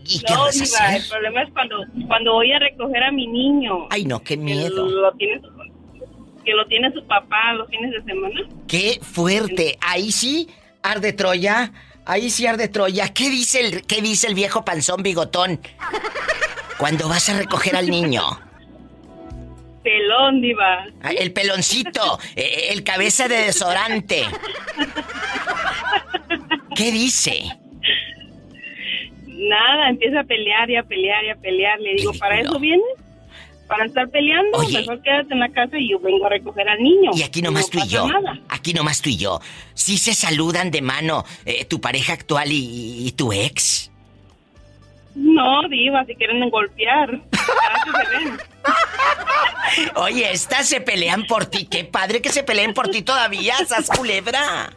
[0.04, 3.12] ¿Y qué no, vas a diva, el problema es cuando, cuando voy a recoger a
[3.12, 3.86] mi niño.
[3.90, 4.86] Ay, no, qué que miedo.
[4.86, 5.40] lo tiene
[6.44, 8.40] que lo tiene su papá los fines de semana.
[8.66, 9.78] Qué fuerte.
[9.80, 10.48] Ahí sí,
[10.82, 11.72] arde Troya.
[12.06, 13.12] Ahí sí arde Troya.
[13.12, 15.60] ¿Qué dice el, qué dice el viejo panzón bigotón?
[16.78, 18.22] Cuando vas a recoger al niño.
[19.82, 20.84] Pelón, diva.
[21.02, 22.18] Ah, El peloncito.
[22.36, 24.24] eh, El cabeza de desodorante.
[26.76, 27.42] ¿Qué dice?
[29.26, 31.80] Nada, empieza a pelear y a pelear y a pelear.
[31.80, 32.84] Le digo, ¿para eso vienes?
[33.66, 34.58] ¿Para estar peleando?
[34.68, 37.12] Mejor quédate en la casa y yo vengo a recoger al niño.
[37.14, 38.08] Y aquí nomás No tú y yo.
[38.08, 38.38] nada.
[38.48, 39.40] Aquí nomás tú y yo.
[39.74, 43.90] ¿Sí se saludan de mano eh, tu pareja actual y, y tu ex?
[45.14, 47.10] No, diva, si quieren golpear.
[49.96, 51.66] Oye, estas se pelean por ti.
[51.66, 54.72] Qué padre que se peleen por ti todavía, esas culebra.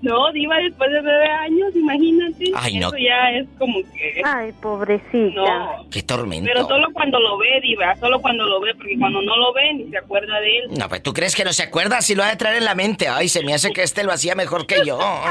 [0.00, 2.44] No, diva, después de nueve años, imagínate.
[2.56, 2.88] Ay, no.
[2.88, 4.20] Eso ya es como que...
[4.24, 5.40] Ay, pobrecita.
[5.40, 6.50] No, Qué tormento.
[6.52, 9.74] pero solo cuando lo ve, diva, solo cuando lo ve, porque cuando no lo ve
[9.74, 10.64] ni se acuerda de él.
[10.76, 12.74] No, pues tú crees que no se acuerda si lo ha de traer en la
[12.74, 13.06] mente.
[13.06, 14.98] Ay, se me hace que este lo hacía mejor que yo.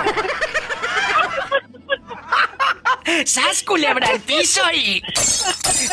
[3.25, 5.01] ¡Sas, culebra al piso y.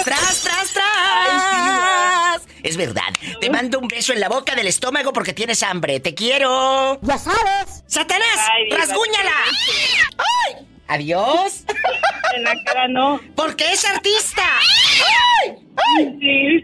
[0.04, 2.42] ¡Tras, tras, tras!
[2.62, 3.12] Es verdad.
[3.40, 6.00] Te mando un beso en la boca del estómago porque tienes hambre.
[6.00, 6.98] ¡Te quiero!
[7.02, 7.82] ¡Ya sabes!
[7.86, 8.48] ¡Satanás!
[8.70, 9.32] ¡Rasguñala!
[10.18, 10.68] ¡Ay!
[10.89, 11.64] ¡Adiós!
[12.36, 13.18] En la cara no.
[13.34, 14.43] ¡Porque es artista!
[16.20, 16.62] Sí.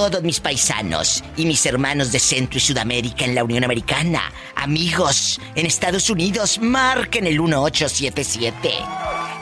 [0.00, 5.38] Todos mis paisanos y mis hermanos de Centro y Sudamérica en la Unión Americana, amigos
[5.54, 8.70] en Estados Unidos, marquen el 1877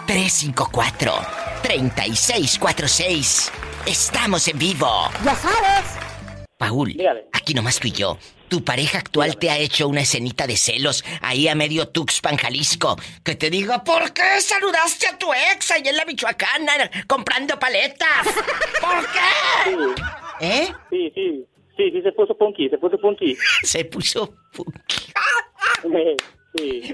[0.09, 1.13] 354
[1.63, 3.53] 3646.
[3.87, 5.09] Estamos en vivo.
[5.25, 5.85] Ya sabes.
[6.57, 6.97] Paul,
[7.33, 8.19] aquí nomás tú y yo.
[8.49, 12.97] Tu pareja actual te ha hecho una escenita de celos ahí a medio Tuxpan, Jalisco.
[13.23, 18.27] Que te diga, ¿por qué saludaste a tu ex ahí en la Michoacana comprando paletas?
[18.81, 19.95] ¿Por qué?
[20.41, 20.69] ¿Eh?
[20.91, 21.45] Sí, sí.
[21.77, 23.37] Sí, sí, se puso punky, se puso punky.
[23.63, 25.13] se puso punky.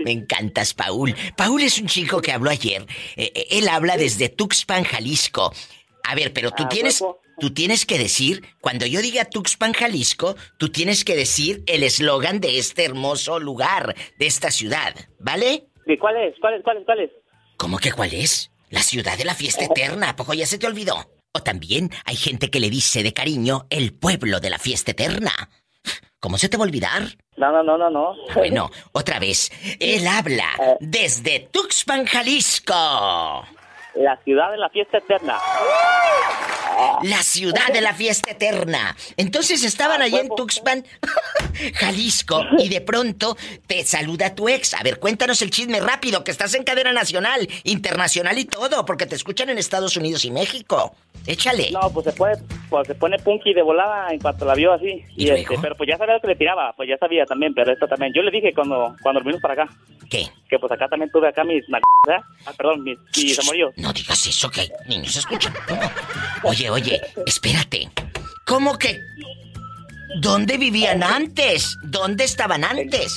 [0.04, 1.14] Me encantas, Paul.
[1.36, 2.84] Paul es un chico que habló ayer.
[3.16, 5.52] Eh, eh, él habla desde Tuxpan, Jalisco.
[6.02, 7.02] A ver, pero tú ah, tienes,
[7.38, 12.40] tú tienes que decir, cuando yo diga Tuxpan, Jalisco, tú tienes que decir el eslogan
[12.40, 15.66] de este hermoso lugar, de esta ciudad, ¿vale?
[15.86, 16.34] ¿Y cuál es?
[16.40, 16.62] ¿Cuál es?
[16.62, 16.84] ¿Cuál es?
[16.84, 17.10] ¿Cuál es?
[17.56, 18.50] ¿Cómo que cuál es?
[18.70, 20.96] La ciudad de la fiesta eterna, ¿a poco ya se te olvidó?
[21.32, 25.32] O también hay gente que le dice de cariño el pueblo de la fiesta eterna.
[26.20, 27.02] ¿Cómo se te va a olvidar?
[27.36, 28.14] No, no, no, no, no.
[28.34, 29.50] Bueno, otra vez.
[29.78, 30.76] Él habla eh.
[30.80, 33.44] desde Tuxpan, Jalisco.
[33.94, 35.38] La ciudad de la fiesta eterna.
[37.02, 38.96] La ciudad de la fiesta eterna.
[39.16, 40.84] Entonces estaban allí en Tuxpan,
[41.74, 43.36] Jalisco, y de pronto
[43.66, 44.74] te saluda tu ex.
[44.74, 49.06] A ver, cuéntanos el chisme rápido, que estás en cadena nacional, internacional y todo, porque
[49.06, 50.94] te escuchan en Estados Unidos y México.
[51.26, 51.70] Échale.
[51.70, 52.34] No, pues se pone,
[52.74, 55.04] pues se pone punky de volada en cuanto la vio así.
[55.16, 57.72] Y, este, pero pues ya sabía lo que le tiraba, pues ya sabía también, pero
[57.72, 58.12] esto también.
[58.12, 59.68] Yo le dije cuando, cuando vinimos para acá.
[60.10, 60.26] ¿Qué?
[60.48, 61.64] Que pues acá también tuve acá mis...
[62.08, 63.72] Ah, perdón, mis, mis amoríos.
[63.76, 65.54] No digas eso, que niños escuchan.
[66.42, 67.88] Oye, oye, espérate.
[68.44, 68.98] ¿Cómo que?
[70.20, 71.78] ¿Dónde vivían antes?
[71.84, 73.14] ¿Dónde estaban antes?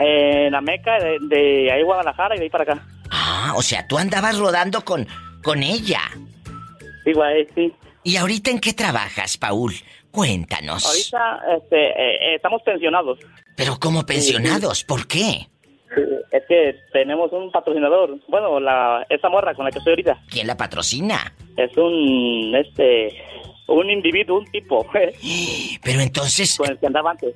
[0.00, 2.82] en la Meca, de, ahí Guadalajara y de ahí para acá.
[3.10, 5.06] Ah, o sea, tú andabas rodando con,
[5.44, 6.00] con ella.
[7.04, 7.72] Sí, güey, sí.
[8.04, 9.72] ¿Y ahorita en qué trabajas, Paul?
[10.10, 10.84] Cuéntanos.
[10.86, 13.18] Ahorita este, eh, eh, estamos pensionados.
[13.56, 14.84] ¿Pero cómo pensionados?
[14.84, 15.48] ¿Por qué?
[16.30, 18.18] Es que tenemos un patrocinador.
[18.28, 20.22] Bueno, la esa morra con la que estoy ahorita.
[20.28, 21.32] ¿Quién la patrocina?
[21.56, 23.16] Es un este
[23.68, 24.86] un individuo, un tipo.
[25.82, 27.34] Pero entonces con el que andaba antes.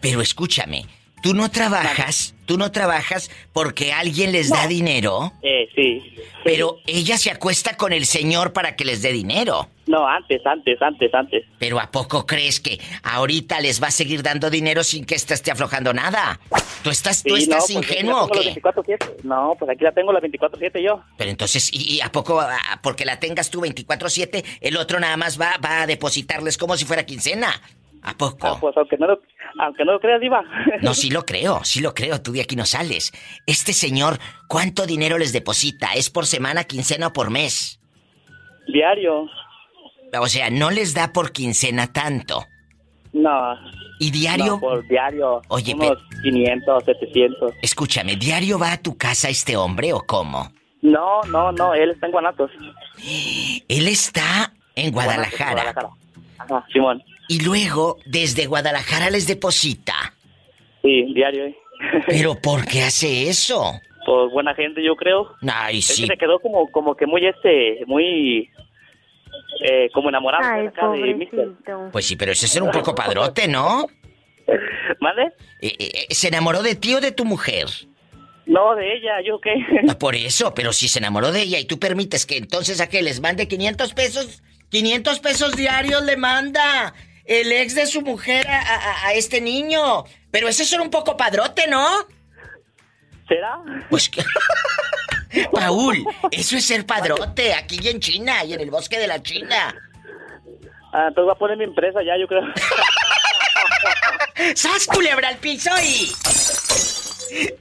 [0.00, 0.84] Pero escúchame,
[1.22, 5.32] tú no trabajas, tú no trabajas porque alguien les da dinero.
[5.42, 6.14] Eh, sí.
[6.44, 9.68] Pero ella se acuesta con el señor para que les dé dinero.
[9.86, 11.44] No, antes, antes, antes, antes.
[11.58, 15.34] Pero ¿a poco crees que ahorita les va a seguir dando dinero sin que ésta
[15.34, 16.38] esté aflojando nada?
[16.82, 18.54] ¿Tú estás, ¿tú estás pues, ingenuo o qué?
[19.24, 21.02] No, pues aquí la tengo la 24-7 yo.
[21.16, 22.40] Pero entonces, ¿y, a poco,
[22.82, 26.84] porque la tengas tú 24-7, el otro nada más va, va a depositarles como si
[26.84, 27.50] fuera quincena?
[28.02, 28.46] ¿A poco?
[28.46, 29.20] Ah, pues aunque no, lo,
[29.58, 30.42] aunque no lo creas, Diva.
[30.82, 33.12] No, sí lo creo, sí lo creo, tú de aquí no sales.
[33.46, 35.94] Este señor, ¿cuánto dinero les deposita?
[35.94, 37.80] ¿Es por semana, quincena o por mes?
[38.66, 39.28] Diario.
[40.18, 42.44] O sea, no les da por quincena tanto.
[43.12, 43.54] No.
[43.98, 44.46] ¿Y diario?
[44.46, 45.42] No, por diario.
[45.48, 47.52] Oye, unos 500, 700.
[47.62, 50.52] Escúchame, ¿diario va a tu casa este hombre o cómo?
[50.82, 52.50] No, no, no, él está en Guanatos.
[53.68, 55.52] Él está en Guadalajara.
[55.52, 55.88] Guadalajara.
[56.38, 57.02] Ajá, Simón.
[57.28, 60.14] Y luego, desde Guadalajara les deposita.
[60.82, 61.46] Sí, diario.
[61.46, 61.56] ¿eh?
[62.06, 63.72] ¿Pero por qué hace eso?
[64.06, 65.34] Por buena gente, yo creo.
[65.46, 66.06] Ay, sí.
[66.06, 68.50] se quedó como, como que muy, este, muy
[69.60, 70.70] eh, como enamorado Ay,
[71.92, 73.86] Pues sí, pero ese es un poco padrote, ¿no?
[75.00, 75.32] ¿Vale?
[75.60, 77.66] Eh, eh, ¿Se enamoró de ti o de tu mujer?
[78.46, 79.52] No, de ella, ¿yo qué?
[79.88, 82.88] Ah, por eso, pero si se enamoró de ella y tú permites que entonces a
[82.88, 86.94] que les mande 500 pesos, 500 pesos diarios le manda
[87.28, 90.04] el ex de su mujer a, este niño.
[90.30, 91.86] Pero ese es un poco padrote, ¿no?
[93.28, 93.60] ¿Será?
[93.88, 94.24] Pues que...
[95.52, 99.22] Paul, eso es ser padrote aquí y en China y en el bosque de la
[99.22, 99.74] China.
[100.90, 102.42] Ah, entonces voy a poner mi empresa ya, yo creo.
[104.54, 106.10] ¡Sas, culebra al piso y...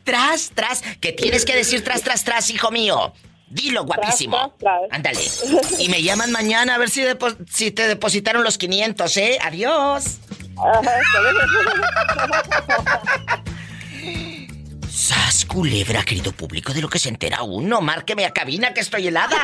[0.05, 3.13] Tras, tras, que tienes que decir tras, tras, tras, hijo mío.
[3.49, 4.53] Dilo, guapísimo.
[4.91, 5.21] Ándale.
[5.79, 7.03] Y me llaman mañana a ver si,
[7.49, 9.39] si te depositaron los 500, ¿eh?
[9.41, 10.17] Adiós.
[14.89, 17.79] ¡Sas, culebra, querido público, de lo que se entera uno!
[17.81, 19.37] ¡Márqueme a cabina que estoy helada!